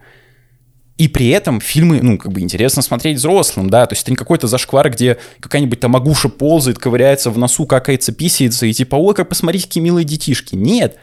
И 1.01 1.07
при 1.07 1.29
этом 1.29 1.59
фильмы, 1.59 1.99
ну, 2.03 2.19
как 2.19 2.31
бы 2.31 2.41
интересно 2.41 2.83
смотреть 2.83 3.17
взрослым, 3.17 3.71
да, 3.71 3.87
то 3.87 3.93
есть 3.93 4.03
это 4.03 4.11
не 4.11 4.15
какой-то 4.15 4.45
зашквар, 4.45 4.91
где 4.91 5.17
какая-нибудь 5.39 5.79
там 5.79 5.95
агуша 5.95 6.29
ползает, 6.29 6.77
ковыряется 6.77 7.31
в 7.31 7.39
носу, 7.39 7.65
какается, 7.65 8.11
писается, 8.11 8.67
и 8.67 8.73
типа, 8.73 8.97
ой, 8.97 9.15
как 9.15 9.27
посмотрите, 9.27 9.65
какие 9.65 9.83
милые 9.83 10.05
детишки. 10.05 10.53
Нет. 10.53 10.99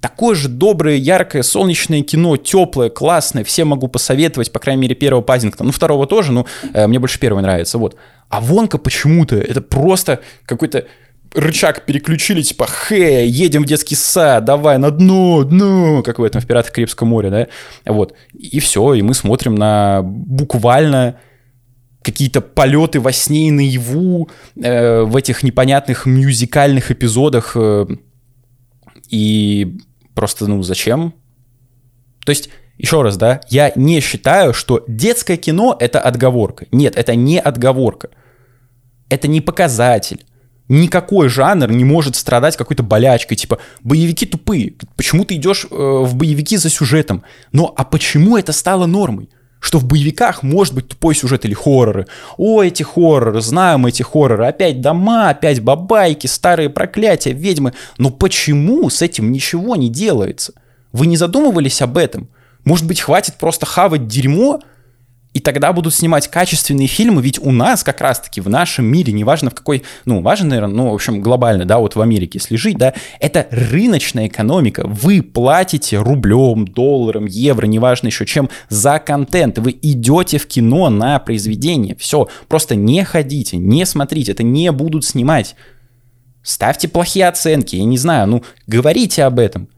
такое 0.00 0.34
же 0.34 0.48
доброе, 0.48 0.96
яркое, 0.96 1.44
солнечное 1.44 2.02
кино, 2.02 2.36
теплое, 2.36 2.90
классное, 2.90 3.44
всем 3.44 3.68
могу 3.68 3.86
посоветовать, 3.86 4.50
по 4.50 4.58
крайней 4.58 4.82
мере, 4.82 4.96
первого 4.96 5.22
Пазингтона, 5.22 5.68
ну, 5.68 5.72
второго 5.72 6.08
тоже, 6.08 6.32
ну, 6.32 6.44
э, 6.74 6.88
мне 6.88 6.98
больше 6.98 7.20
первый 7.20 7.42
нравится, 7.42 7.78
вот. 7.78 7.94
А 8.28 8.40
Вонка 8.40 8.78
почему-то, 8.78 9.36
это 9.36 9.60
просто 9.60 10.18
какой-то 10.46 10.86
рычаг 11.34 11.86
переключили, 11.86 12.42
типа, 12.42 12.66
хе, 12.66 13.26
едем 13.26 13.62
в 13.62 13.66
детский 13.66 13.94
сад, 13.94 14.44
давай 14.44 14.78
на 14.78 14.90
дно, 14.90 15.44
дно, 15.44 16.02
как 16.02 16.18
в 16.18 16.22
этом 16.22 16.40
в 16.40 16.46
«Пиратах 16.46 16.72
Карибского 16.72 17.06
моря», 17.06 17.30
да, 17.30 17.48
вот. 17.86 18.14
И 18.32 18.60
все, 18.60 18.94
и 18.94 19.02
мы 19.02 19.14
смотрим 19.14 19.54
на 19.54 20.02
буквально 20.02 21.18
какие-то 22.02 22.40
полеты 22.40 23.00
во 23.00 23.12
сне 23.12 23.48
и 23.48 23.50
наяву 23.50 24.28
э, 24.56 25.02
в 25.02 25.16
этих 25.16 25.42
непонятных 25.42 26.04
мюзикальных 26.06 26.90
эпизодах. 26.90 27.52
Э, 27.56 27.86
и 29.08 29.78
просто, 30.14 30.46
ну, 30.46 30.62
зачем? 30.62 31.14
То 32.24 32.30
есть, 32.30 32.50
еще 32.78 33.02
раз, 33.02 33.16
да, 33.16 33.40
я 33.48 33.72
не 33.76 34.00
считаю, 34.00 34.52
что 34.52 34.84
детское 34.88 35.36
кино— 35.36 35.76
это 35.80 36.00
отговорка. 36.00 36.66
Нет, 36.72 36.96
это 36.96 37.14
не 37.14 37.38
отговорка. 37.38 38.10
Это 39.08 39.28
не 39.28 39.40
показатель. 39.40 40.24
Никакой 40.72 41.28
жанр 41.28 41.70
не 41.70 41.84
может 41.84 42.16
страдать 42.16 42.56
какой-то 42.56 42.82
болячкой, 42.82 43.36
типа 43.36 43.58
боевики 43.82 44.24
тупые. 44.24 44.72
Почему 44.96 45.26
ты 45.26 45.34
идешь 45.34 45.66
э, 45.70 45.74
в 45.74 46.14
боевики 46.14 46.56
за 46.56 46.70
сюжетом? 46.70 47.24
Но 47.52 47.74
а 47.76 47.84
почему 47.84 48.38
это 48.38 48.52
стало 48.52 48.86
нормой? 48.86 49.28
что 49.60 49.78
в 49.78 49.84
боевиках 49.84 50.42
может 50.42 50.74
быть 50.74 50.88
тупой 50.88 51.14
сюжет 51.14 51.44
или 51.44 51.54
хорроры. 51.54 52.08
О, 52.36 52.64
эти 52.64 52.82
хорроры, 52.82 53.40
знаем 53.40 53.86
эти 53.86 54.02
хорроры. 54.02 54.46
Опять 54.46 54.80
дома, 54.80 55.28
опять 55.28 55.60
бабайки, 55.60 56.26
старые 56.26 56.68
проклятия, 56.68 57.32
ведьмы. 57.32 57.72
Но 57.96 58.10
почему 58.10 58.90
с 58.90 59.02
этим 59.02 59.30
ничего 59.30 59.76
не 59.76 59.88
делается? 59.88 60.54
Вы 60.90 61.06
не 61.06 61.16
задумывались 61.16 61.80
об 61.80 61.96
этом? 61.96 62.28
Может 62.64 62.86
быть, 62.86 63.00
хватит 63.02 63.34
просто 63.36 63.64
хавать 63.66 64.08
дерьмо 64.08 64.60
и 65.34 65.40
тогда 65.40 65.72
будут 65.72 65.94
снимать 65.94 66.28
качественные 66.28 66.86
фильмы, 66.86 67.22
ведь 67.22 67.38
у 67.38 67.52
нас 67.52 67.82
как 67.82 68.00
раз-таки 68.00 68.40
в 68.40 68.48
нашем 68.50 68.84
мире, 68.84 69.12
неважно 69.12 69.50
в 69.50 69.54
какой, 69.54 69.82
ну, 70.04 70.20
важно, 70.20 70.48
наверное, 70.48 70.74
ну, 70.74 70.90
в 70.90 70.94
общем, 70.94 71.22
глобально, 71.22 71.64
да, 71.64 71.78
вот 71.78 71.96
в 71.96 72.00
Америке, 72.00 72.38
если 72.38 72.56
жить, 72.56 72.76
да, 72.76 72.92
это 73.18 73.46
рыночная 73.50 74.26
экономика. 74.26 74.82
Вы 74.86 75.22
платите 75.22 75.98
рублем, 75.98 76.66
долларом, 76.66 77.26
евро, 77.26 77.66
неважно 77.66 78.08
еще 78.08 78.26
чем, 78.26 78.50
за 78.68 78.98
контент. 78.98 79.58
Вы 79.58 79.76
идете 79.80 80.38
в 80.38 80.46
кино 80.46 80.90
на 80.90 81.18
произведение. 81.18 81.96
Все, 81.96 82.28
просто 82.48 82.74
не 82.74 83.02
ходите, 83.04 83.56
не 83.56 83.86
смотрите, 83.86 84.32
это 84.32 84.42
не 84.42 84.70
будут 84.70 85.04
снимать. 85.04 85.56
Ставьте 86.42 86.88
плохие 86.88 87.28
оценки, 87.28 87.76
я 87.76 87.84
не 87.84 87.96
знаю, 87.96 88.26
ну, 88.26 88.42
говорите 88.66 89.22
об 89.24 89.38
этом. 89.38 89.68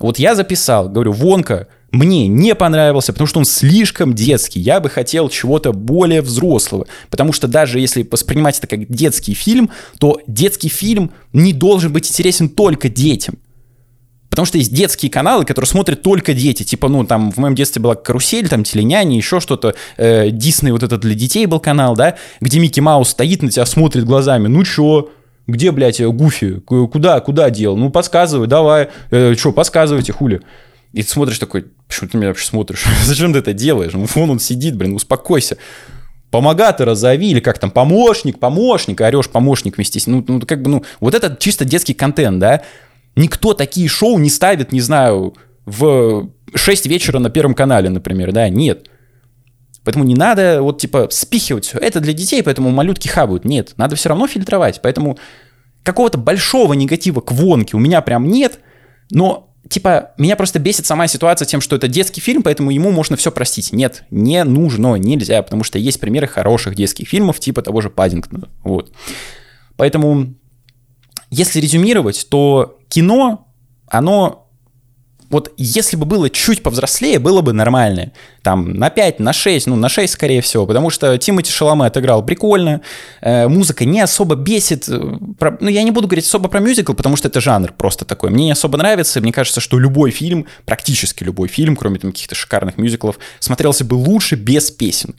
Вот 0.00 0.18
я 0.18 0.34
записал, 0.34 0.88
говорю, 0.88 1.12
Вонка, 1.12 1.68
мне 1.90 2.28
не 2.28 2.54
понравился, 2.54 3.12
потому 3.12 3.26
что 3.26 3.38
он 3.38 3.44
слишком 3.44 4.14
детский. 4.14 4.60
Я 4.60 4.80
бы 4.80 4.90
хотел 4.90 5.28
чего-то 5.28 5.72
более 5.72 6.20
взрослого. 6.20 6.86
Потому 7.10 7.32
что 7.32 7.48
даже 7.48 7.80
если 7.80 8.06
воспринимать 8.08 8.58
это 8.58 8.66
как 8.66 8.88
детский 8.88 9.34
фильм, 9.34 9.70
то 9.98 10.20
детский 10.26 10.68
фильм 10.68 11.12
не 11.32 11.52
должен 11.52 11.92
быть 11.92 12.08
интересен 12.08 12.50
только 12.50 12.88
детям. 12.88 13.38
Потому 14.28 14.44
что 14.44 14.58
есть 14.58 14.72
детские 14.72 15.10
каналы, 15.10 15.46
которые 15.46 15.68
смотрят 15.68 16.02
только 16.02 16.34
дети. 16.34 16.62
Типа, 16.62 16.88
ну, 16.88 17.04
там, 17.04 17.32
в 17.32 17.38
моем 17.38 17.54
детстве 17.54 17.80
была 17.80 17.94
карусель, 17.94 18.48
там, 18.48 18.62
теленяне, 18.64 19.16
еще 19.16 19.40
что-то. 19.40 19.74
Э, 19.96 20.30
вот 20.70 20.82
этот 20.82 21.00
для 21.00 21.14
детей 21.14 21.46
был 21.46 21.58
канал, 21.58 21.96
да, 21.96 22.16
где 22.40 22.60
Микки 22.60 22.80
Маус 22.80 23.08
стоит 23.08 23.42
на 23.42 23.50
тебя, 23.50 23.64
смотрит 23.64 24.04
глазами. 24.04 24.46
Ну, 24.46 24.62
чё? 24.62 25.10
Где, 25.46 25.72
блядь, 25.72 26.00
Гуфи? 26.00 26.60
Куда, 26.60 27.18
куда 27.20 27.48
дел? 27.48 27.76
Ну, 27.76 27.88
подсказывай, 27.88 28.46
давай. 28.46 28.90
Э, 29.10 29.34
чё, 29.34 29.50
подсказывайте, 29.50 30.12
хули. 30.12 30.42
И 30.92 31.02
ты 31.02 31.08
смотришь 31.08 31.38
такой, 31.38 31.66
почему 31.86 32.08
ты 32.08 32.16
меня 32.16 32.28
вообще 32.28 32.46
смотришь? 32.46 32.84
Зачем 33.04 33.32
ты 33.32 33.40
это 33.40 33.52
делаешь? 33.52 33.92
Ну, 33.92 34.06
вон 34.14 34.30
он 34.30 34.38
сидит, 34.40 34.76
блин, 34.76 34.94
успокойся. 34.94 35.58
Помогатора 36.30 36.94
зови, 36.94 37.30
или 37.30 37.40
как 37.40 37.58
там, 37.58 37.70
помощник, 37.70 38.38
помощник, 38.38 39.00
орешь 39.00 39.28
помощник 39.28 39.76
вместе 39.76 39.98
с 39.98 40.06
ну, 40.06 40.24
ну, 40.26 40.40
как 40.40 40.62
бы, 40.62 40.70
ну, 40.70 40.84
вот 41.00 41.14
это 41.14 41.36
чисто 41.38 41.64
детский 41.64 41.94
контент, 41.94 42.38
да? 42.38 42.62
Никто 43.16 43.54
такие 43.54 43.88
шоу 43.88 44.18
не 44.18 44.28
ставит, 44.28 44.70
не 44.72 44.80
знаю, 44.80 45.34
в 45.64 46.30
6 46.54 46.86
вечера 46.86 47.18
на 47.18 47.30
Первом 47.30 47.54
канале, 47.54 47.88
например, 47.88 48.32
да? 48.32 48.48
Нет. 48.48 48.88
Поэтому 49.84 50.04
не 50.04 50.14
надо 50.14 50.60
вот 50.60 50.80
типа 50.80 51.08
спихивать 51.10 51.64
все. 51.64 51.78
Это 51.78 52.00
для 52.00 52.12
детей, 52.12 52.42
поэтому 52.42 52.70
малютки 52.70 53.08
хавают. 53.08 53.46
Нет, 53.46 53.72
надо 53.78 53.96
все 53.96 54.10
равно 54.10 54.26
фильтровать. 54.26 54.80
Поэтому 54.82 55.18
какого-то 55.82 56.18
большого 56.18 56.74
негатива 56.74 57.22
к 57.22 57.32
вонке 57.32 57.74
у 57.74 57.80
меня 57.80 58.02
прям 58.02 58.28
нет, 58.28 58.58
но 59.10 59.47
типа, 59.68 60.12
меня 60.18 60.36
просто 60.36 60.58
бесит 60.58 60.86
сама 60.86 61.06
ситуация 61.06 61.46
тем, 61.46 61.60
что 61.60 61.76
это 61.76 61.88
детский 61.88 62.20
фильм, 62.20 62.42
поэтому 62.42 62.70
ему 62.70 62.90
можно 62.90 63.16
все 63.16 63.30
простить. 63.30 63.72
Нет, 63.72 64.04
не 64.10 64.42
нужно, 64.44 64.94
нельзя, 64.96 65.42
потому 65.42 65.64
что 65.64 65.78
есть 65.78 66.00
примеры 66.00 66.26
хороших 66.26 66.74
детских 66.74 67.08
фильмов, 67.08 67.40
типа 67.40 67.62
того 67.62 67.80
же 67.80 67.90
Паддингтона. 67.90 68.48
Вот. 68.62 68.92
Поэтому, 69.76 70.34
если 71.30 71.60
резюмировать, 71.60 72.26
то 72.30 72.78
кино, 72.88 73.48
оно 73.86 74.47
вот 75.30 75.52
если 75.56 75.96
бы 75.96 76.06
было 76.06 76.30
чуть 76.30 76.62
повзрослее, 76.62 77.18
было 77.18 77.42
бы 77.42 77.52
нормально. 77.52 78.12
Там 78.42 78.72
на 78.72 78.88
5, 78.88 79.20
на 79.20 79.32
6, 79.32 79.66
ну 79.66 79.76
на 79.76 79.88
6 79.88 80.12
скорее 80.12 80.40
всего, 80.40 80.66
потому 80.66 80.90
что 80.90 81.16
Тимати 81.18 81.50
Шаломе 81.50 81.86
отыграл 81.86 82.24
прикольно, 82.24 82.80
э, 83.20 83.46
музыка 83.48 83.84
не 83.84 84.00
особо 84.00 84.36
бесит. 84.36 84.88
Э, 84.88 85.18
про, 85.38 85.56
ну 85.60 85.68
я 85.68 85.82
не 85.82 85.90
буду 85.90 86.08
говорить 86.08 86.24
особо 86.24 86.48
про 86.48 86.60
мюзикл, 86.60 86.94
потому 86.94 87.16
что 87.16 87.28
это 87.28 87.40
жанр 87.40 87.72
просто 87.72 88.04
такой. 88.04 88.30
Мне 88.30 88.46
не 88.46 88.52
особо 88.52 88.78
нравится, 88.78 89.20
мне 89.20 89.32
кажется, 89.32 89.60
что 89.60 89.78
любой 89.78 90.10
фильм, 90.10 90.46
практически 90.64 91.24
любой 91.24 91.48
фильм, 91.48 91.76
кроме 91.76 91.98
там 91.98 92.12
каких-то 92.12 92.34
шикарных 92.34 92.78
мюзиклов, 92.78 93.18
смотрелся 93.38 93.84
бы 93.84 93.94
лучше 93.94 94.36
без 94.36 94.70
песен 94.70 95.14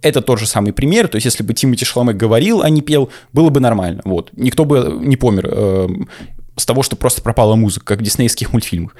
это 0.00 0.22
тот 0.22 0.38
же 0.38 0.46
самый 0.46 0.72
пример, 0.72 1.08
то 1.08 1.16
есть 1.16 1.26
если 1.26 1.42
бы 1.42 1.52
Тимати 1.52 1.84
Шаломе 1.84 2.14
говорил, 2.14 2.62
а 2.62 2.70
не 2.70 2.80
пел, 2.80 3.10
было 3.34 3.50
бы 3.50 3.60
нормально, 3.60 4.00
вот. 4.06 4.30
Никто 4.32 4.64
бы 4.64 4.98
не 4.98 5.16
помер 5.16 5.48
э, 5.50 5.88
с 6.56 6.64
того, 6.64 6.82
что 6.82 6.96
просто 6.96 7.22
пропала 7.22 7.54
музыка, 7.54 7.84
как 7.84 7.98
в 8.00 8.02
диснеевских 8.02 8.52
мультфильмах. 8.52 8.96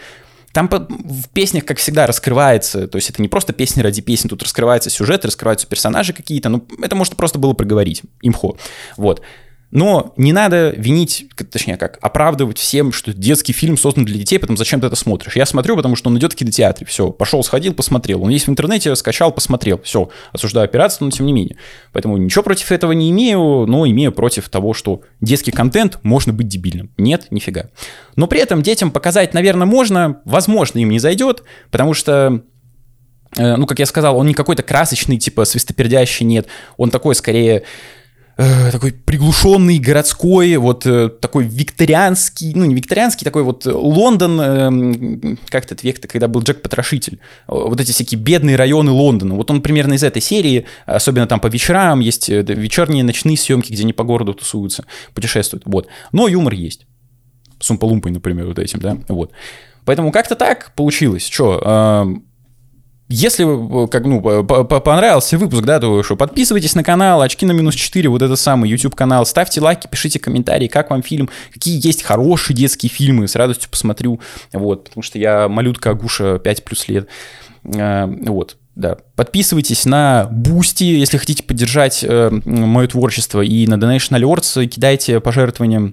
Там 0.55 0.71
в 0.71 1.29
песнях, 1.31 1.65
как 1.65 1.79
всегда, 1.79 2.07
раскрывается, 2.07 2.87
то 2.87 2.95
есть 2.97 3.11
это 3.11 3.21
не 3.21 3.27
просто 3.27 3.53
песни 3.53 3.83
ради 3.83 4.01
песен, 4.01 4.29
тут 4.29 4.45
раскрывается 4.45 4.89
сюжет, 4.89 5.25
раскрываются 5.25 5.67
персонажи 5.67 6.13
какие-то, 6.13 6.49
ну, 6.49 6.65
это 6.81 6.95
можно 6.95 7.17
просто 7.17 7.41
было 7.41 7.55
проговорить, 7.55 8.03
имхо, 8.23 8.57
вот. 8.97 9.21
Но 9.71 10.15
не 10.17 10.33
надо 10.33 10.71
винить, 10.71 11.27
точнее 11.51 11.77
как, 11.77 11.99
оправдывать 12.01 12.59
всем, 12.59 12.93
что 12.93 13.13
детский 13.13 13.53
фильм 13.53 13.77
создан 13.77 14.05
для 14.05 14.19
детей, 14.19 14.39
потом 14.39 14.57
зачем 14.57 14.81
ты 14.81 14.87
это 14.87 14.95
смотришь. 14.95 15.35
Я 15.35 15.47
смотрю, 15.47 15.75
потому 15.77 15.97
что 15.97 16.11
он 16.11 16.19
идет 16.19 16.33
в 16.33 16.37
кинотеатре, 16.37 16.87
все, 16.87 17.11
пошел, 17.11 17.43
сходил, 17.43 17.75
посмотрел. 17.75 18.23
Он 18.23 18.31
есть 18.31 18.47
в 18.47 18.51
интернете, 18.51 18.95
скачал, 18.95 19.33
посмотрел, 19.33 19.81
все, 19.83 20.11
осуждаю 20.33 20.69
пиратство, 20.69 21.05
но 21.05 21.11
тем 21.11 21.27
не 21.27 21.33
менее. 21.33 21.57
Поэтому 21.93 22.17
ничего 22.17 22.45
против 22.45 22.71
этого 22.71 22.93
не 22.93 23.11
имею, 23.11 23.67
но 23.67 23.87
имею 23.87 24.13
против 24.13 24.49
того, 24.49 24.75
что 24.75 25.03
детский 25.21 25.51
контент 25.51 25.99
можно 26.03 26.33
быть 26.33 26.47
дебильным. 26.47 26.93
Нет, 26.97 27.27
нифига. 27.31 27.71
Но 28.17 28.29
при 28.29 28.41
этом 28.41 28.63
детям 28.63 28.91
показать, 28.91 29.35
наверное, 29.35 29.67
можно, 29.67 30.21
возможно, 30.25 30.79
им 30.79 30.91
не 30.91 31.01
зайдет, 31.01 31.43
потому 31.73 31.95
что 31.95 32.43
э, 33.37 33.57
ну, 33.57 33.67
как 33.67 33.81
я 33.81 33.87
сказал, 33.87 34.17
он 34.17 34.27
не 34.29 34.35
какой-то 34.35 34.63
красочный, 34.63 35.19
типа 35.19 35.45
свистопердящий, 35.45 36.25
нет. 36.25 36.47
Он 36.77 36.91
такой, 36.91 37.17
скорее, 37.17 37.65
Э, 38.37 38.73
такой 38.73 38.93
приглушенный, 38.93 39.79
городской, 39.79 40.57
вот 40.57 40.87
э, 40.87 41.09
такой 41.09 41.45
викторианский, 41.45 42.53
ну 42.55 42.65
не 42.65 42.75
викторианский, 42.75 43.25
такой 43.25 43.45
вот 43.45 43.65
Лондон, 43.65 44.41
э, 44.41 45.37
как 45.49 45.67
этот 45.67 45.85
век-то, 45.85 46.09
когда 46.09 46.27
был 46.27 46.43
Джек 46.43 46.61
Потрошитель, 46.61 47.21
вот 47.47 47.81
эти 47.81 47.93
всякие 47.93 48.21
бедные 48.21 48.57
районы 48.57 48.91
Лондона. 48.91 49.37
Вот 49.37 49.53
он 49.53 49.63
примерно 49.63 49.95
из 49.95 50.03
этой 50.03 50.21
серии, 50.21 50.67
особенно 50.85 51.29
там 51.29 51.39
по 51.39 51.47
вечерам, 51.47 52.01
есть 52.01 52.29
вечерние 52.29 53.05
ночные 53.05 53.37
съемки, 53.37 53.71
где 53.71 53.85
они 53.85 53.93
по 53.93 54.03
городу 54.03 54.35
тусуются, 54.35 54.85
путешествуют, 55.15 55.63
вот. 55.67 55.87
Но 56.11 56.27
юмор 56.27 56.55
есть. 56.55 56.87
С 57.61 57.71
Умпалумпой, 57.71 58.11
например, 58.11 58.47
вот 58.47 58.59
этим, 58.59 58.81
да, 58.81 58.99
вот. 59.09 59.31
Поэтому 59.85 60.11
как-то 60.11 60.35
так 60.35 60.73
получилось. 60.75 61.29
Что, 61.29 62.21
если 63.15 63.85
э, 63.85 63.87
как, 63.89 64.05
ну, 64.05 64.21
понравился 64.45 65.39
выпуск, 65.39 65.65
да, 65.65 65.81
то 65.81 66.03
что 66.03 66.17
подписывайтесь 66.17 66.75
на 66.75 66.83
канал, 66.83 67.23
очки 67.23 67.47
на 67.47 67.53
минус 67.53 67.75
4, 67.75 68.09
вот 68.09 68.23
это 68.23 68.37
самый 68.37 68.69
YouTube 68.71 68.95
канал, 68.95 69.25
ставьте 69.25 69.61
лайки, 69.61 69.87
пишите 69.87 70.19
комментарии, 70.19 70.67
как 70.67 70.91
вам 70.91 71.03
фильм, 71.03 71.29
какие 71.53 71.85
есть 71.85 72.03
хорошие 72.03 72.57
детские 72.57 72.91
фильмы, 72.91 73.29
с 73.29 73.37
радостью 73.37 73.71
посмотрю, 73.71 74.21
вот, 74.53 74.85
потому 74.85 75.03
что 75.03 75.19
я 75.19 75.49
малютка 75.49 75.91
Агуша 75.91 76.39
5 76.39 76.65
плюс 76.65 76.89
лет, 76.89 77.09
а, 77.65 78.07
вот, 78.07 78.57
да. 78.75 78.97
Подписывайтесь 79.15 79.85
на 79.85 80.27
Бусти, 80.31 80.85
если 80.85 81.17
хотите 81.17 81.45
поддержать 81.45 82.03
э, 82.03 82.31
мое 82.45 82.89
творчество, 82.89 83.41
и 83.41 83.67
на 83.69 83.75
Donation 83.75 84.19
Alerts 84.21 84.67
кидайте 84.67 85.21
пожертвования 85.21 85.93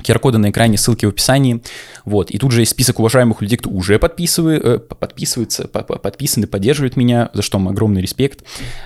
QR-коды 0.00 0.38
на 0.38 0.50
экране, 0.50 0.78
ссылки 0.78 1.06
в 1.06 1.10
описании. 1.10 1.62
Вот. 2.04 2.30
И 2.30 2.38
тут 2.38 2.52
же 2.52 2.60
есть 2.60 2.72
список 2.72 2.98
уважаемых 2.98 3.42
людей, 3.42 3.58
кто 3.58 3.70
уже 3.70 3.98
подписывает, 3.98 4.64
э, 4.64 4.78
подписывается, 4.78 5.68
подписаны, 5.68 6.46
поддерживает 6.46 6.96
меня, 6.96 7.30
за 7.32 7.42
что 7.42 7.58
вам 7.58 7.68
огромный 7.68 8.02
респект. 8.02 8.44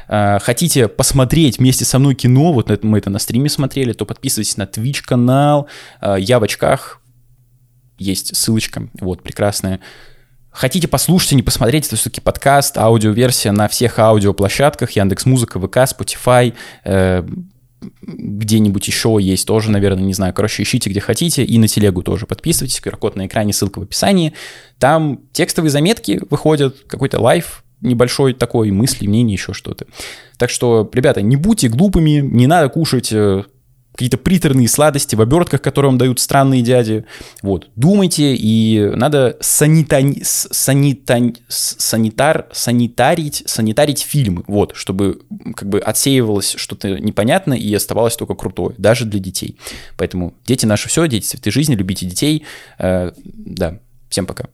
Э, 0.08 0.38
хотите 0.40 0.88
посмотреть 0.88 1.58
вместе 1.58 1.84
со 1.84 1.98
мной 1.98 2.14
кино, 2.14 2.52
вот 2.52 2.82
мы 2.82 2.98
это 2.98 3.10
на 3.10 3.18
стриме 3.18 3.48
смотрели, 3.48 3.92
то 3.92 4.04
подписывайтесь 4.04 4.56
на 4.56 4.64
Twitch 4.64 5.02
канал. 5.04 5.68
Э, 6.00 6.16
я 6.18 6.38
в 6.38 6.44
очках, 6.44 7.00
есть 7.98 8.36
ссылочка, 8.36 8.88
вот, 9.00 9.22
прекрасная. 9.22 9.80
Хотите 10.50 10.86
послушать, 10.86 11.32
не 11.32 11.42
посмотреть, 11.42 11.88
это 11.88 11.96
все-таки 11.96 12.20
подкаст, 12.20 12.78
аудиоверсия 12.78 13.50
на 13.50 13.66
всех 13.66 13.98
аудиоплощадках, 13.98 14.92
Яндекс 14.92 15.26
Музыка, 15.26 15.58
ВК, 15.58 15.78
Spotify, 15.78 16.54
э, 16.84 17.26
где-нибудь 18.02 18.86
еще 18.86 19.18
есть 19.20 19.46
тоже, 19.46 19.70
наверное, 19.70 20.04
не 20.04 20.14
знаю. 20.14 20.34
Короче, 20.34 20.62
ищите 20.62 20.90
где 20.90 21.00
хотите 21.00 21.44
и 21.44 21.58
на 21.58 21.68
телегу 21.68 22.02
тоже 22.02 22.26
подписывайтесь. 22.26 22.80
QR-код 22.84 23.16
на 23.16 23.26
экране, 23.26 23.52
ссылка 23.52 23.78
в 23.78 23.82
описании. 23.82 24.32
Там 24.78 25.20
текстовые 25.32 25.70
заметки 25.70 26.20
выходят, 26.30 26.76
какой-то 26.86 27.20
лайф 27.20 27.64
небольшой 27.80 28.32
такой, 28.32 28.70
мысли, 28.70 29.06
мнения, 29.06 29.34
еще 29.34 29.52
что-то. 29.52 29.86
Так 30.38 30.50
что, 30.50 30.88
ребята, 30.92 31.22
не 31.22 31.36
будьте 31.36 31.68
глупыми, 31.68 32.20
не 32.20 32.46
надо 32.46 32.68
кушать 32.70 33.12
э, 33.12 33.44
какие-то 33.94 34.18
приторные 34.18 34.68
сладости 34.68 35.14
в 35.14 35.20
обертках, 35.20 35.62
которые 35.62 35.90
вам 35.90 35.98
дают 35.98 36.18
странные 36.18 36.62
дяди. 36.62 37.04
Вот, 37.42 37.70
думайте, 37.76 38.34
и 38.34 38.90
надо 38.94 39.36
санитань, 39.40 40.16
санитань, 40.22 41.36
санитар, 41.48 42.48
санитарить, 42.52 43.44
санитарить 43.46 44.00
фильмы, 44.02 44.42
вот, 44.48 44.72
чтобы 44.74 45.20
как 45.54 45.68
бы 45.68 45.78
отсеивалось 45.78 46.54
что-то 46.56 46.98
непонятное 46.98 47.56
и 47.56 47.72
оставалось 47.72 48.16
только 48.16 48.34
крутое, 48.34 48.74
даже 48.78 49.04
для 49.04 49.20
детей. 49.20 49.58
Поэтому 49.96 50.34
дети 50.44 50.66
наши 50.66 50.88
все, 50.88 51.06
дети 51.06 51.26
цветы 51.26 51.52
жизни, 51.52 51.76
любите 51.76 52.04
детей. 52.06 52.44
Э, 52.78 53.12
да, 53.22 53.78
всем 54.08 54.26
пока. 54.26 54.46